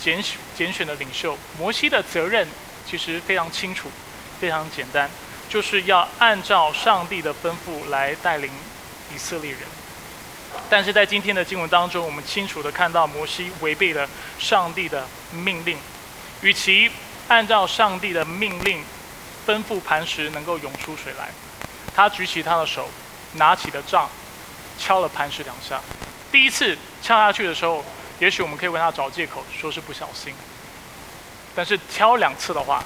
[0.00, 2.48] 拣选拣选的领袖，摩西的责任。
[2.86, 3.90] 其实非常清楚，
[4.40, 5.10] 非常简单，
[5.48, 8.50] 就是要按照上帝的吩咐来带领
[9.14, 9.60] 以色列人。
[10.70, 15.76] 但是在今天的经文当中，我们清楚的看到摩西违背了上帝的命令。
[16.42, 16.90] 与其
[17.28, 18.84] 按照上帝的命令
[19.46, 21.30] 吩咐磐石能够涌出水来，
[21.94, 22.88] 他举起他的手，
[23.32, 24.08] 拿起了杖，
[24.78, 25.80] 敲了磐石两下。
[26.30, 27.84] 第一次敲下去的时候，
[28.18, 30.34] 也许我们可以为他找借口，说是不小心。
[31.54, 32.82] 但是敲两次的话，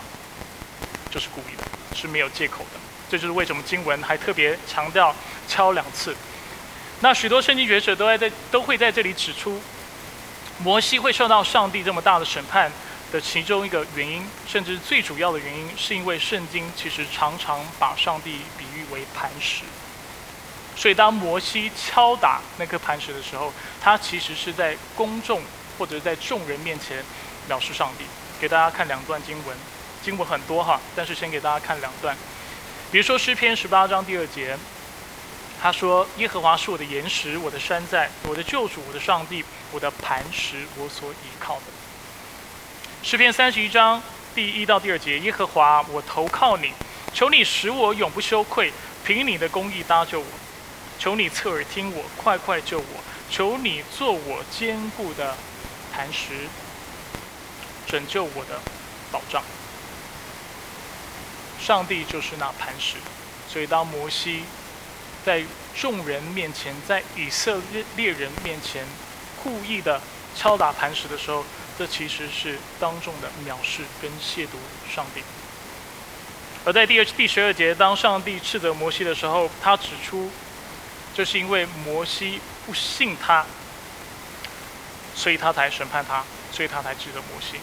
[1.11, 2.79] 就是故意的，是没有借口的。
[3.11, 5.15] 这就是为什么经文还特别强调
[5.49, 6.15] 敲两次。
[7.01, 9.61] 那许多圣经学者都在在都会在这里指出，
[10.59, 12.71] 摩西会受到上帝这么大的审判
[13.11, 19.63] 的其中一个原因，甚至最主要的原因，是因为圣经其实常常把上帝比喻为磐石。
[20.77, 25.41] 所以当摩西敲打那颗磐石的时候，他其实是在公众
[25.79, 27.03] 或者在众人面前
[27.49, 28.05] 藐视上帝。
[28.41, 29.57] 给大家看两段经文，
[30.03, 32.17] 经文很多哈，但是先给大家看两段。
[32.91, 34.57] 比如说诗篇十八章第二节，
[35.61, 41.63] 他说：“耶和华是我的岩石，我的山寨，我的救主，我的上帝，我的磐石，我所依靠的。”
[43.03, 44.01] 诗篇三十一章
[44.35, 46.73] 第一到第二节，耶和华，我投靠你，
[47.13, 48.73] 求你使我永不羞愧，
[49.05, 50.27] 凭你的公义搭救我，
[50.99, 55.37] 求你侧耳听我，快快救我，求你做我坚固的
[55.93, 56.49] 磐石。
[57.89, 58.61] 拯救我的
[59.11, 59.43] 保障，
[61.59, 62.97] 上帝就是那磐石。
[63.49, 64.45] 所以当摩西
[65.25, 65.43] 在
[65.75, 67.59] 众人面前，在以色
[67.97, 68.87] 列人面前
[69.43, 70.01] 故意的
[70.37, 71.45] 敲打磐石的时候，
[71.79, 74.59] 这其实是当众的藐视跟亵渎
[74.95, 75.23] 上帝。
[76.65, 80.31] 而在第二第十二节，当上帝斥责摩西的时候，他指出，
[81.15, 83.47] 这是因为摩西不信他，
[85.15, 86.23] 所以他才审判他，
[86.53, 87.59] 所以他才指责摩西。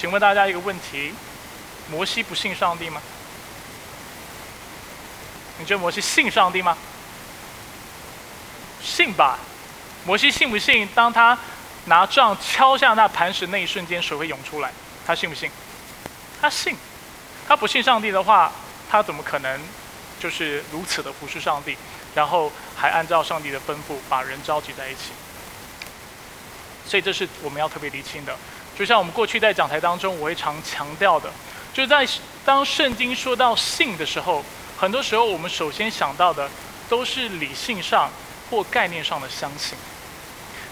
[0.00, 1.12] 请问大家一个问题：
[1.90, 3.02] 摩西不信上帝吗？
[5.58, 6.74] 你觉得摩西信上帝吗？
[8.82, 9.38] 信吧。
[10.06, 10.88] 摩西信不信？
[10.94, 11.38] 当他
[11.84, 14.72] 拿杖敲下那磐石那一瞬间，水会涌出来。
[15.06, 15.50] 他信不信？
[16.40, 16.74] 他信。
[17.46, 18.50] 他不信上帝的话，
[18.90, 19.60] 他怎么可能
[20.18, 21.76] 就是如此的服侍上帝，
[22.14, 25.12] 然后还按照上帝的吩咐把人召集在一起？
[26.86, 28.34] 所以这是我们要特别厘清的。
[28.80, 31.30] 就像我们过去在讲台当中，我会常强调的，
[31.74, 32.08] 就是在
[32.46, 34.42] 当圣经说到信的时候，
[34.78, 36.48] 很多时候我们首先想到的
[36.88, 38.10] 都是理性上
[38.48, 39.76] 或概念上的相信。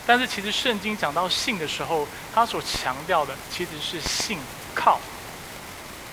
[0.07, 4.39] 但是其实圣经讲到信的时候，它所强调的其实是信
[4.75, 4.99] 靠，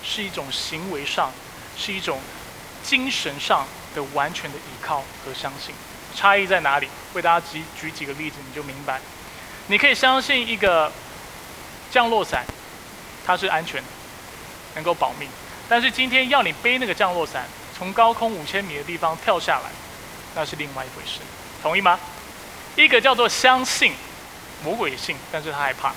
[0.04, 1.32] 是一种行为上，
[1.78, 2.20] 是一种
[2.84, 5.74] 精神上的完全的依靠和相信。
[6.14, 6.90] 差异在哪里？
[7.14, 9.00] 为大家举举几个例子，你就明白。
[9.68, 10.92] 你可以相信一个
[11.90, 12.44] 降落伞，
[13.24, 13.82] 它是安全，
[14.74, 15.28] 能够保命。
[15.68, 17.46] 但是今天要你背那个降落伞，
[17.76, 19.70] 从高空五千米的地方跳下来，
[20.34, 21.20] 那是另外一回事。
[21.62, 21.98] 同意吗？
[22.76, 23.92] 一个叫做相信，
[24.62, 25.90] 魔鬼也信，但是他害怕；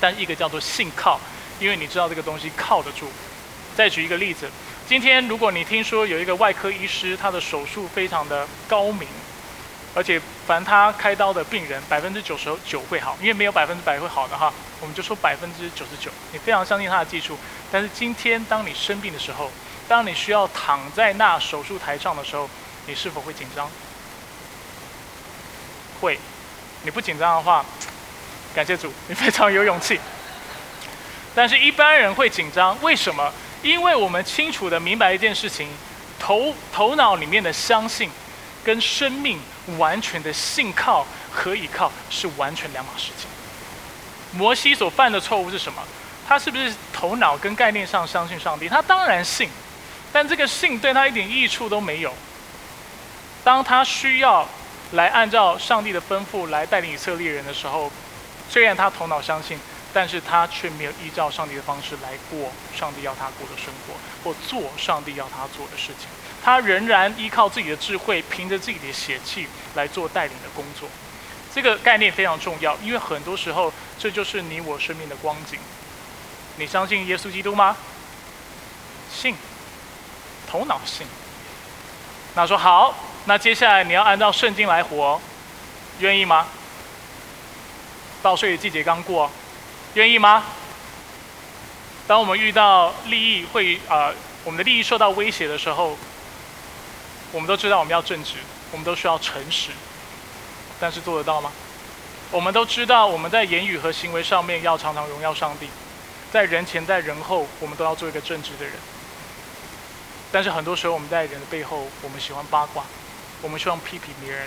[0.00, 1.20] 但一个叫做信靠，
[1.60, 3.06] 因为你知道这个东西靠得住。
[3.76, 4.50] 再举一个例子，
[4.88, 9.06] 今天如果你听说有一个外科医师，他的手术非常的高明。
[9.92, 14.52] 而且，凡他开刀的病人，百分之九十九会好，因为没有百分之百会好的哈。
[14.80, 17.36] 我们就说百分之九十九，你非常相信他的技术。
[17.72, 19.50] 但是今天，当你生病的时候，
[19.88, 22.48] 当你需要躺在那手术台上的时候，
[22.86, 23.68] 你是否会紧张？
[26.00, 26.16] 会。
[26.84, 27.66] 你不紧张的话，
[28.54, 29.98] 感谢主，你非常有勇气。
[31.34, 33.32] 但是一般人会紧张，为什么？
[33.60, 35.68] 因为我们清楚的明白一件事情，
[36.20, 38.08] 头头脑里面的相信。
[38.62, 39.40] 跟生命
[39.78, 43.28] 完全的信靠和依靠是完全两码事情。
[44.32, 45.82] 摩西所犯的错误是什么？
[46.28, 48.68] 他是不是头脑跟概念上相信上帝？
[48.68, 49.48] 他当然信，
[50.12, 52.14] 但这个信对他一点益处都没有。
[53.42, 54.46] 当他需要
[54.92, 57.90] 来按照上帝的吩咐来带领以色列人的时候，
[58.48, 59.58] 虽然他头脑相信，
[59.92, 66.06] 但是他却没有依照上帝的方式来过上帝要他过的生活，或做上帝要他做的事情。
[66.44, 70.88] 他仍然依靠自己的智慧，凭着自己的血气来做带领的工作。
[71.54, 75.58] 这个概念非常重要，因为很多时候这就是你我生命的光景。
[76.56, 77.76] 你相信耶稣基督吗？
[79.12, 79.34] 信，
[80.48, 81.06] 头脑信。
[82.34, 85.20] 那说好，那接下来你要按照圣经来活，
[85.98, 86.46] 愿意吗？
[88.22, 89.30] 报税的季节刚过，
[89.94, 90.44] 愿意吗？
[92.06, 94.12] 当我们遇到利益会啊，
[94.44, 95.96] 我们的利益受到威胁的时候。
[97.32, 98.34] 我们都知道我们要正直，
[98.72, 99.70] 我们都需要诚实，
[100.78, 101.50] 但是做得到吗？
[102.30, 105.68] 我们都知道我们在言语和行为上面要常常荣耀上帝，
[106.32, 108.74] 在人前在人后，我们都要做一个正直的人。
[110.30, 112.84] 但是很多时候我们在人的背后，我们喜欢八卦，
[113.42, 114.46] 我们希望批评别人，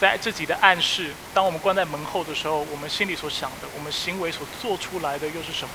[0.00, 1.12] 在自己的暗示。
[1.34, 5.74] 当我们关在门后的时候，我们心里所想的，我们行为所做出来的又是什么？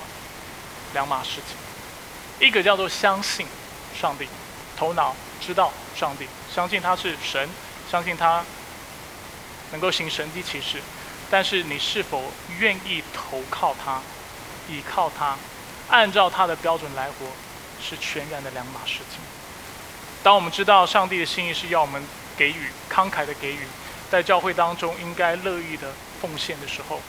[0.93, 2.47] 两码事情。
[2.47, 3.45] 一个叫做相信
[3.99, 4.25] 上帝，
[4.77, 6.25] 头脑知道上帝。
[6.55, 7.49] 相信他是神，
[7.91, 8.41] 相信他
[9.73, 10.81] 能够行神迹奇事，
[11.29, 13.99] 但是你是否愿意投靠他、
[14.69, 15.37] 倚靠他、
[15.89, 17.25] 按照他的标准来活，
[17.83, 19.19] 是全然的两码事情。
[20.23, 22.01] 当我们知道上帝的心意是要我们
[22.37, 23.67] 给予慷慨的给予，
[24.09, 27.01] 在教会当中应该乐意的奉献的时候，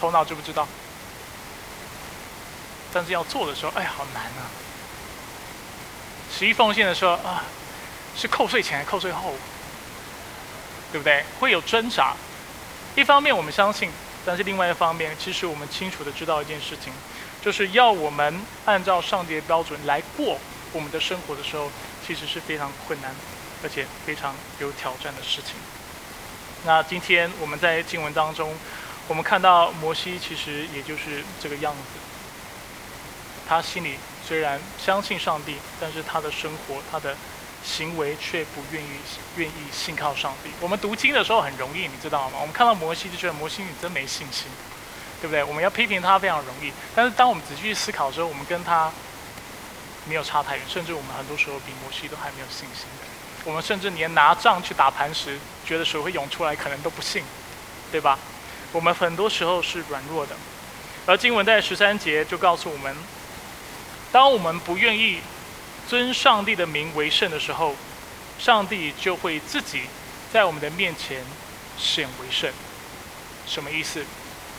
[0.00, 0.66] 头脑知不知道？
[2.94, 4.48] 但是要做的时候，哎，好难啊！
[6.34, 7.44] 十一奉献的时候啊。
[8.14, 9.34] 是扣税前还扣税后？
[10.92, 11.24] 对不对？
[11.40, 12.14] 会有挣扎。
[12.94, 13.90] 一方面我们相信，
[14.26, 16.92] 但是另外一方面，其实我们清楚的知道一件事情，
[17.40, 20.38] 就是要我们按照上帝的标准来过
[20.72, 21.70] 我们的生活的时候，
[22.06, 23.10] 其实是非常困难，
[23.62, 25.54] 而且非常有挑战的事情。
[26.66, 28.54] 那今天我们在经文当中，
[29.08, 31.98] 我们看到摩西其实也就是这个样子。
[33.48, 37.16] 他心里虽然相信上帝，但是他的生活，他的。
[37.64, 38.88] 行为却不愿意
[39.36, 40.50] 愿意信靠上帝。
[40.60, 42.38] 我们读经的时候很容易，你知道吗？
[42.40, 44.46] 我们看到摩西就觉得摩西你真没信心，
[45.20, 45.44] 对不对？
[45.44, 48.90] 我们要批评他非常容易，但是当我们仔细去思考的时候，我们跟他
[50.06, 52.86] 没有差太远，甚至我们很多时候比摩西都还没有信心。
[53.44, 57.22] 我们甚至连拿杖去打磐石，觉得水会涌出来，可能都不信，
[57.90, 58.18] 对吧？
[58.72, 60.34] 我们很多时候是软弱的。
[61.06, 62.96] 而经文在十三节就告诉我们，
[64.10, 65.20] 当我们不愿意。
[65.88, 67.74] 尊上帝的名为圣的时候，
[68.38, 69.82] 上帝就会自己
[70.32, 71.22] 在我们的面前
[71.78, 72.50] 显为圣。
[73.46, 74.04] 什么意思？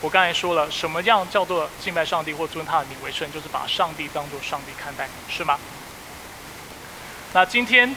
[0.01, 5.57] 我刚才说了，什么样叫做敬拜上帝或尊他的名为圣，就是把上帝当作上帝看待，是吗？
[7.31, 7.95] 那今天，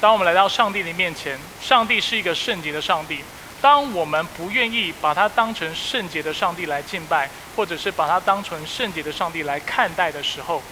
[0.00, 3.20] 当我们来到上帝的面前，上帝是一个圣洁的上帝。
[3.62, 10.62] 当我们不愿意把他当成圣洁的上帝来敬拜，或者是把他当成圣洁的上帝来看待的时候，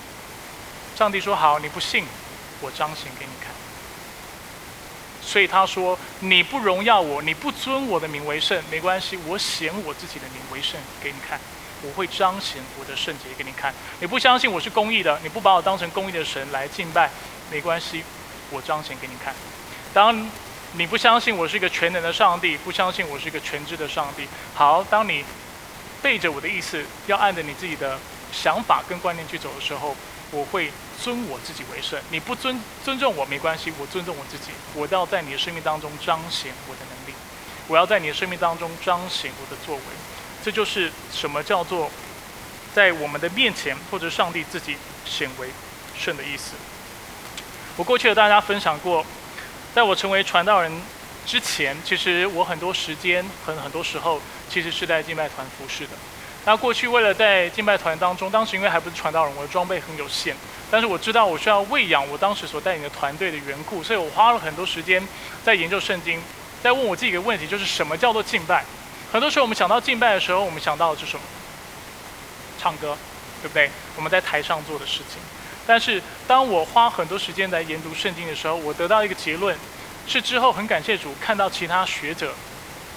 [0.97, 2.05] 上帝说：“好，你不信，
[2.61, 3.53] 我彰显给你看。”
[5.20, 11.40] 所以他说：“你不荣耀我，你不尊我的名为圣，没关系，我显我自己的名为圣给你看。
[11.82, 13.74] 我会彰显我的圣洁给你看。
[14.01, 17.11] 你不相信我是公义的，你不把我当成公义的神来敬拜，
[17.51, 18.05] 没关系，
[18.51, 19.34] 我彰显给你看。
[19.92, 20.30] 当
[20.72, 25.24] 你不相信我是一个全能的上帝，不相信我是一个全知的上帝，好，当你
[26.01, 27.99] 背着我的意思，要按着你自己的
[28.32, 29.97] 想法跟观念去走的时候。”
[30.30, 30.70] 我会
[31.02, 32.00] 尊我自己为圣。
[32.10, 34.50] 你不尊尊重我没关系，我尊重我自己。
[34.74, 37.14] 我要在你的生命当中彰显我的能力，
[37.68, 39.82] 我要在你的生命当中彰显我的作为。
[40.44, 41.90] 这就是什么叫做
[42.74, 45.48] 在我们的面前或者上帝自己显为
[45.96, 46.52] 圣的意思。
[47.76, 49.04] 我过去和大家分享过，
[49.74, 50.70] 在我成为传道人
[51.24, 54.20] 之前，其实我很多时间很很多时候
[54.50, 55.92] 其实是在敬拜团服侍的。
[56.47, 60.36] 那过去为了在敬拜团当中，当时因为还不是传道人，我的装备很有限，
[60.70, 65.03] 但是我知道我需要喂养我当时所带领的团队的缘故，所以我花了很多时间
[65.42, 66.20] 在研究圣经，
[66.62, 68.62] 在问我自己一个问题，就是什么叫做敬拜？
[69.11, 71.24] 很多时候我们想到敬拜的时候，我们想到的是什么？
[72.61, 72.97] 唱歌，
[73.40, 73.70] 对不对？
[73.97, 75.22] 我们在台上做的事情。
[75.66, 79.57] 但是当我花很多时间来研读圣经的时候，我得到一个结论，
[80.07, 82.34] 是之后很感谢主，看到其他学者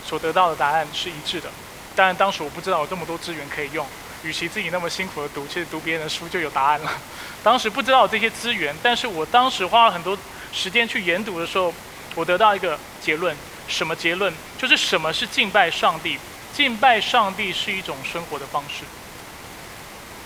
[0.06, 1.50] 所得到的答案是一致的。
[1.98, 3.84] 当然，当时我不知道有这么多资源可以用，
[4.24, 6.92] 与其自己那么辛苦的读，其实读别人的书就有答案了。
[7.44, 10.16] 当时不知道这些资源，但是我当时花了很多
[10.54, 11.74] 时间去研读的时候，
[12.14, 13.36] 我得到一个结论：
[13.68, 14.32] 什么结论？
[14.60, 16.20] 就是什么是敬拜上帝？
[16.54, 18.84] 敬拜上帝是一种生活的方式，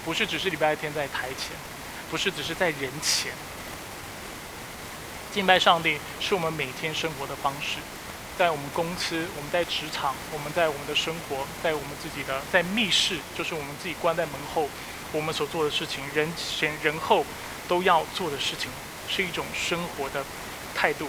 [0.04, 1.56] 不是只是礼拜天在台前，
[2.10, 3.32] 不是只是在人前。
[5.34, 7.78] 敬拜上帝是我们每天生活的方式。
[8.42, 14.68] 在我们公司，我们在职场，我们在我们的生活，在我们自己的在密室，就是我们自己关在门后，
[15.12, 17.24] 我们所做的事情，人前人后
[17.68, 18.72] 都要做的事情，
[19.08, 20.26] 是一种生活的
[20.74, 21.08] 态度。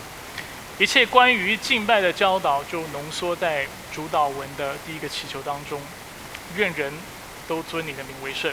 [0.79, 5.81] 一切关于敬拜的教导，就浓缩在主导文的第一个祈求当中：
[6.57, 6.93] 愿人
[7.49, 8.53] 都尊你的名为圣。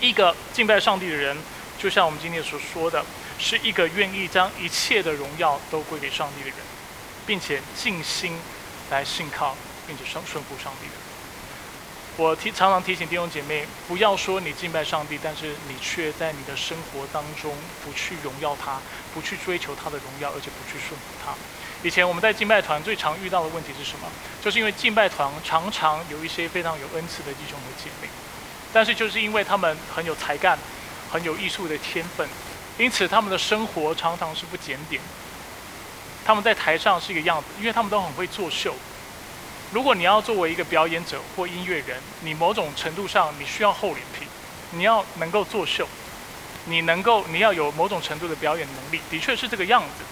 [0.00, 1.34] 一个敬拜上帝的人，
[1.78, 3.02] 就像我们今天所说的，
[3.38, 6.58] 是一个愿意将一切的荣耀都归给上帝的人。
[7.26, 8.38] 并且尽心
[8.90, 9.56] 来信靠，
[9.86, 10.92] 并且顺顺服上帝的。
[12.18, 17.54] 我提常常提醒弟兄姐妹，不要说你敬拜上帝，但是你却在你的生活当中
[17.84, 18.78] 不去荣耀他，
[19.12, 21.34] 不去追求他的荣耀，而且不去顺服他。
[21.82, 24.08] 以前我们在敬拜团最常遇到的问题是什么？
[24.42, 28.08] 就是因为敬拜团常常有一些非常有恩赐的弟兄和姐妹，
[28.72, 30.58] 但是就是因为他们很有才干，
[31.12, 32.26] 很有艺术的天分，
[32.78, 35.02] 因此他们的生活常常是不检点。
[36.26, 38.74] 他们在台上是一个样子，因为他们都很会作秀。
[39.72, 44.26] 如果你要作为一个表演者或音乐人，你某种程度上你需要厚脸皮，
[44.72, 45.86] 你要能够作秀，
[46.64, 50.04] 你能够你要有某种程度的表演能力，的确是这个样子。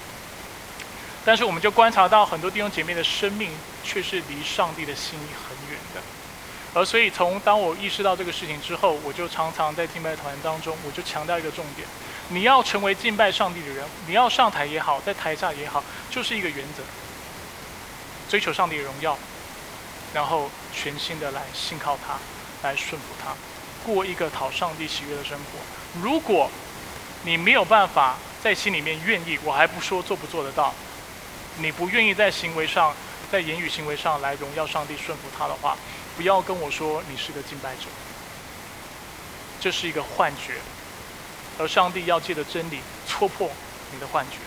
[1.24, 3.50] 但是我们就观察到很多弟兄姐妹的生命
[3.82, 6.00] 却是离上帝的心很远的。
[6.74, 11.88] 而所以从当我意识到这个事情之后，我就常常在敬拜团当中，我就强调一个重点。
[12.28, 16.82] 你要成为敬拜上帝的人，你要上台也好，在台下也好，就是一个原则：
[18.28, 19.16] 追求上帝的荣耀，
[20.14, 22.16] 然后全心的来信靠他，
[22.66, 23.34] 来顺服他，
[23.84, 26.00] 过一个讨上帝喜悦的生活。
[26.02, 26.50] 如果
[27.24, 30.72] 你没有办法在心里面愿意，我还不说做不做得到，
[31.58, 32.94] 你不愿意在行为上、
[33.30, 35.76] 在言语行为上来荣耀上帝、顺服他的话，
[36.16, 37.84] 不要跟我说你是个敬拜者，
[39.60, 40.54] 这是一个幻觉。
[41.58, 43.50] 而上帝要借着真理戳破
[43.92, 44.38] 你的幻觉。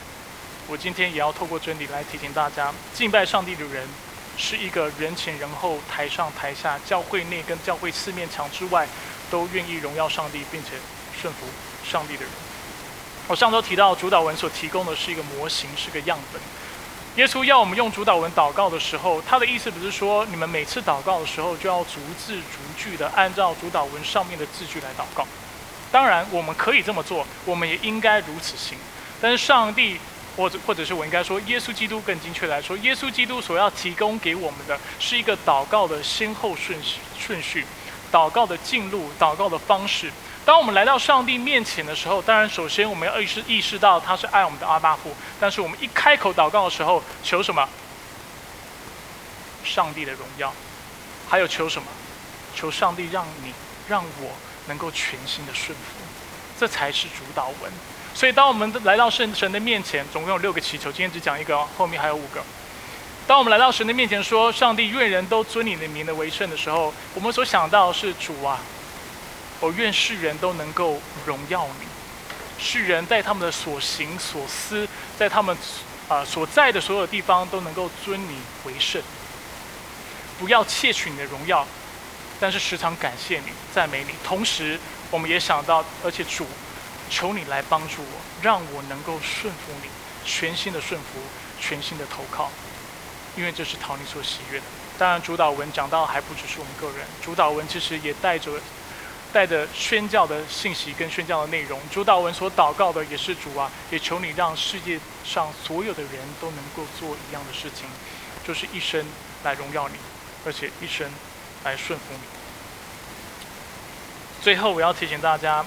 [0.68, 3.88] 我今天也要透过真理来提醒大家：敬拜上帝的人，
[4.38, 8.88] 是一个人前人后、台上台下、教会内跟教会四面墙之外，
[9.32, 10.72] 都愿意荣耀上帝并且
[11.20, 11.46] 顺服
[11.90, 12.32] 上帝的人。
[13.28, 16.42] 我上周提到主导文所提供的是一个模型，是个样本。
[17.16, 25.26] 耶稣要我们用主导文祷告的时候，他的意思不是说你们每次祷告的时候就要逐字逐句的按照主导文上面的字句来祷告。
[25.92, 28.78] 当然，我们可以这么做，我们也应该如此行。
[29.22, 29.98] 但是，上帝，
[30.36, 37.66] 或者或者是我应该说，耶稣基督更精确来说，耶稣基督所要提供给我们的是一个祷告的先后顺序、顺序，
[38.12, 40.12] 祷告的进入、祷告的方式。
[40.46, 45.16] 当我们来到上帝面前的时候，当然，首先我们要意识意识到他是爱我们的阿爸父。
[45.40, 47.68] 但是，我们一开口祷告的时候，求什么？
[49.64, 50.54] 上帝的荣耀，
[51.28, 51.88] 还有求什么？
[52.56, 53.54] 求上帝让你
[53.88, 54.32] 让我。
[54.68, 55.96] 能够全心的顺服，
[56.60, 57.72] 这才是主导文。
[58.14, 62.42] 所以，当我们来到圣神的面前，总共有六个祈求，今天只讲一个，后面还有五个。
[63.28, 68.58] 当我们来到神的面前，说：“上帝，愿人都尊你的名的为圣”的时候，我们所想到是主啊，
[69.60, 71.88] 我愿世人都能够荣耀你，
[72.58, 74.88] 世人在他们的所行所思，
[75.20, 75.56] 在他们
[76.08, 79.02] 啊所在的所有地方都能够尊你为圣，
[80.40, 81.68] 不要窃取你的荣耀。
[82.40, 84.80] 但是时常感谢你、赞美你，同时
[85.10, 86.46] 我们也想到，而且主，
[87.10, 89.90] 求你来帮助我，让我能够顺服你，
[90.24, 91.20] 全新的顺服，
[91.60, 92.52] 全新的投靠，
[93.36, 94.66] 因为这是讨你所喜悦的。
[95.00, 98.60] 当然，主导文讲到还不只是我们个人，主导文其实也带着，
[99.32, 101.80] 带着宣教的信息跟宣教的内容。
[101.92, 106.12] 主祷文所祷告的也是主啊，也求你让世界上所有的人
[106.42, 107.88] 都能够做一样的事情，
[108.46, 109.06] 就是一生
[109.44, 109.96] 来荣耀你，
[110.46, 111.08] 而且一生
[111.64, 112.20] 来顺服你。
[114.42, 115.66] 最后，我要提醒大家，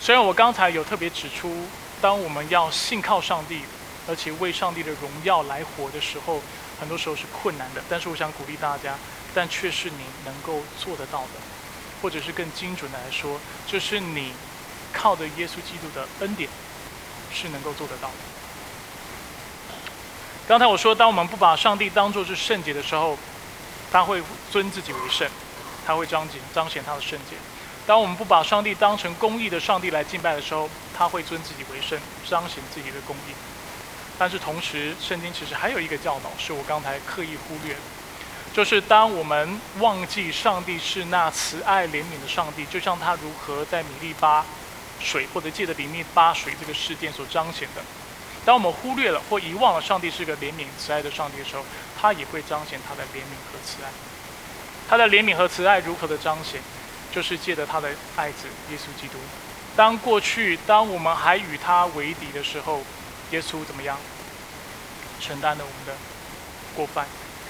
[0.00, 1.66] 虽然我刚才有特别指出，
[2.00, 3.62] 当我们要信靠上帝，
[4.08, 6.42] 而且为上帝的荣耀来活的时候，
[6.78, 7.82] 很多时候是困难的。
[7.88, 8.96] 但是，我想鼓励大家，
[9.34, 11.40] 但却是你能够做得到的，
[12.02, 14.32] 或者是更精准的来说，就是你
[14.92, 16.50] 靠着耶稣基督的恩典
[17.32, 18.14] 是能够做得到的。
[20.48, 23.16] 刚才我说，当我们不把上帝当作是圣洁的时候，
[23.90, 25.28] 他会尊自己为圣。
[25.86, 27.34] 他会彰显彰显他的圣洁。
[27.86, 33.32] 当我们不把上帝当成公义的上帝来敬拜的时候，他会尊自己为圣，彰显自己的公义。
[34.16, 37.80] 但是同时，圣经其实还有一个教导，是我刚才刻意忽略的，
[38.52, 44.44] 就是当我们忘记上帝是那慈爱怜悯的上帝，就像他如何在米利巴
[45.00, 47.80] 水或者借着米利巴水这个事件所彰显的，
[48.44, 51.64] 当我们忽略了或遗忘了上帝是个怜悯慈爱的上帝的时候，
[52.00, 53.90] 他也会彰显他的怜悯和慈爱。
[54.88, 56.60] 他的怜悯和慈爱如何的彰显，
[57.12, 59.18] 就是借着他的爱子耶稣基督。
[59.76, 62.82] 当过去当我们还与他为敌的时候，
[63.30, 63.98] 耶稣怎么样？
[65.20, 65.92] 承担了我们的
[66.74, 67.06] 过犯，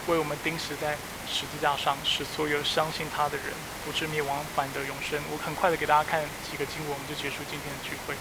[0.06, 0.96] 为我们钉死在
[1.26, 3.46] 十字架上，使所有相信他的人
[3.86, 5.20] 不至灭亡，反得永生。
[5.30, 6.20] 我很快的给大家看
[6.50, 8.14] 几个经文，我们就结束今天的聚会。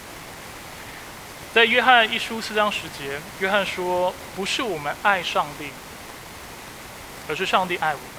[1.52, 5.72] 在约翰一书四章十节，约翰说：“不是我们爱上帝，
[7.30, 8.10] 而是上帝爱我们。”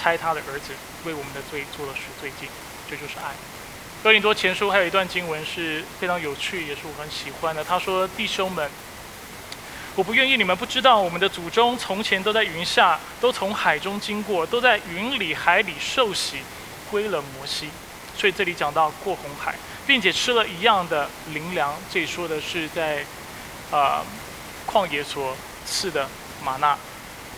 [0.00, 0.72] 猜他的儿子
[1.04, 2.46] 为我们的罪做了赎罪祭，
[2.88, 3.34] 这就是爱。
[4.00, 7.64] 哥林多前书还有一段经文是非常有趣，也是我很喜欢的。
[7.64, 8.70] 他说：“弟兄们，
[9.96, 16.36] 我不愿意你们不知道，我们的祖宗从前都在云下，都从海中经过，都在云里海里受洗，
[16.92, 17.68] 归了摩西。
[18.16, 21.74] 所以这里讲到过红海，并且吃了一样的灵粮。
[21.92, 23.04] 这里说的是在
[23.72, 24.04] 呃
[24.64, 25.36] 旷野所
[25.66, 26.08] 赐的
[26.44, 26.78] 玛纳，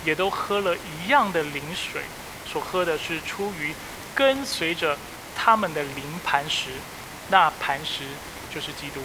[0.05, 2.03] 也都喝了一样的灵水。”
[2.51, 3.73] 所喝的是出于
[4.15, 4.99] 跟随着
[5.37, 6.71] 他们的灵磐石，
[7.29, 8.03] 那磐石
[8.53, 9.01] 就是基督。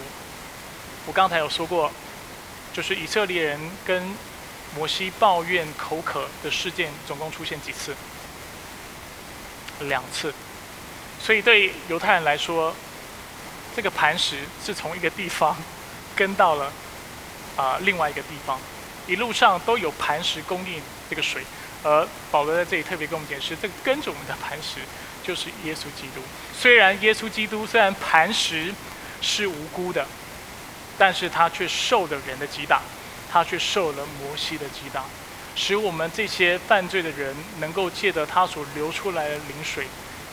[1.06, 1.92] 我刚才有说过，
[2.72, 4.02] 就是以色列人跟
[4.74, 7.94] 摩西抱怨口渴的事件，总共出现几次？
[9.80, 10.34] 两次。
[11.22, 12.74] 所以对犹太人来说，
[13.76, 15.56] 这个磐石是从一个地方
[16.16, 16.72] 跟到了
[17.56, 18.58] 啊另外一个地方，
[19.06, 21.42] 一路上都有磐石供应这个水。
[21.82, 24.80] 而保罗在这里特别跟我们解释，这跟着我们的磐石
[25.22, 26.22] 就是耶稣基督。
[26.58, 28.74] 虽然耶稣基督虽然磐石
[29.20, 30.04] 是无辜的，
[30.98, 32.80] 但是他却受了人的击打，
[33.30, 35.04] 他却受了摩西的击打，
[35.54, 39.86] 使我们这些犯罪的人能够借着他所流出来的灵水，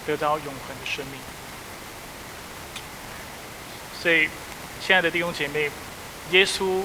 [0.08, 1.20] 得到永恒的生命。
[4.02, 4.28] 所以，
[4.84, 5.70] 亲爱的弟兄姐妹，
[6.32, 6.82] 耶稣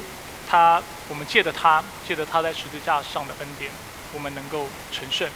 [0.48, 3.70] 他，我们借着他，借着他在十字架上的恩典。
[4.14, 5.28] 我们能够成圣，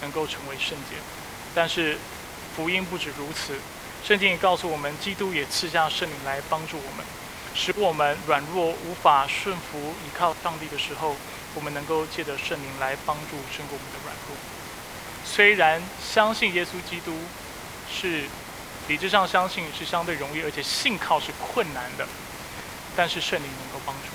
[0.00, 0.96] 能够成为圣洁，
[1.54, 1.98] 但是
[2.56, 3.54] 福音不止如此。
[4.02, 7.04] 圣经也告诉我们，基督也赐下圣灵来帮助我们，
[7.54, 11.14] 使我们软弱无法顺服依靠上帝的时候，
[11.54, 14.36] 我们能够借着圣灵来帮助胜过我们的软弱。
[15.26, 17.12] 虽然相信耶稣基督
[17.92, 18.24] 是
[18.88, 22.08] 理智上相信是相对容易，而且信靠是困难的，
[22.96, 24.13] 但是圣灵能够帮助。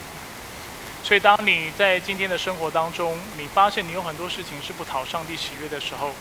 [1.02, 6.14] 所以，当你在今天的生活当中，你发现你有很多事情是不讨上帝喜悦的时候，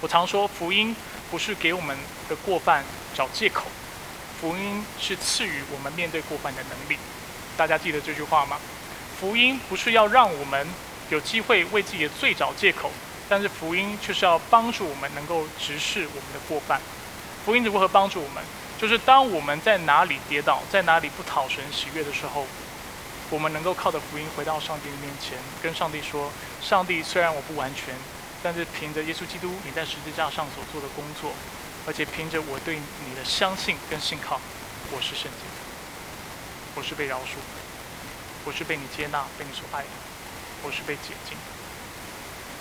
[0.00, 0.96] 我常说，福音
[1.30, 1.96] 不是给我们
[2.28, 2.82] 的过犯
[3.14, 3.64] 找借口，
[4.40, 6.96] 福音是赐予我们面对过犯的能力。
[7.56, 8.56] 大家记得这句话吗？
[9.20, 10.66] 福音不是要让我们
[11.10, 12.90] 有机会为自己的罪找借口，
[13.28, 16.80] 但是福音却是要帮助我们能够直视我们的过犯。
[17.44, 18.42] 福音如何帮助我们？
[18.78, 22.46] 就是当我们在哪里跌倒，在哪里不讨神喜悦的时候。
[23.30, 26.30] 我们能够靠着福音回到上帝的面前，跟上帝说
[26.62, 27.92] ：“上帝，虽然我不完全，
[28.42, 31.32] 但是凭着耶稣基督你在十字架上所做的工作，
[31.86, 34.40] 而且凭着我对你的相信跟信靠，
[34.92, 35.58] 我是圣洁的，
[36.76, 37.58] 我是被饶恕的，
[38.44, 39.88] 我是被你接纳、被你所爱的，
[40.62, 41.36] 我是被洁净。”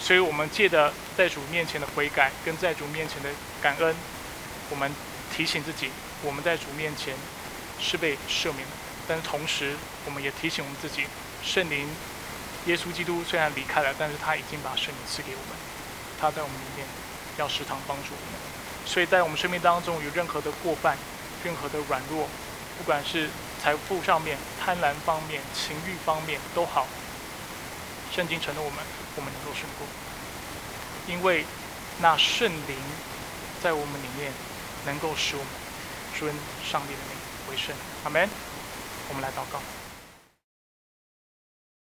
[0.01, 3.29] 所以，我们借着在主面前的悔改，跟在主面前的
[3.61, 3.95] 感恩，
[4.69, 4.91] 我们
[5.35, 5.89] 提醒自己，
[6.21, 7.15] 我们在主面前
[7.79, 8.84] 是被赦免的。
[9.07, 9.75] 但是同时，
[10.05, 11.05] 我们也提醒我们自己，
[11.43, 11.87] 圣灵、
[12.65, 15.55] 耶稣基督虽然离开了，但是他已经把圣灵赐给我们，
[16.19, 16.87] 他在我们里面
[17.37, 18.39] 要时常帮助我们。
[18.85, 20.97] 所以在我们生命当中有任何的过犯、
[21.43, 22.27] 任何的软弱，
[22.77, 23.29] 不管是
[23.61, 26.87] 财富上面、贪婪方面、情欲方面都好，
[28.11, 28.79] 圣经承诺我们，
[29.15, 29.87] 我们能够胜过，
[31.07, 31.45] 因为
[31.99, 32.75] 那圣灵
[33.61, 34.31] 在我们里面，
[34.85, 35.51] 能够使我们
[36.17, 36.33] 尊
[36.63, 37.17] 上帝的名
[37.49, 37.75] 为圣。
[38.03, 38.29] 阿门。
[39.07, 39.74] 我们来祷告。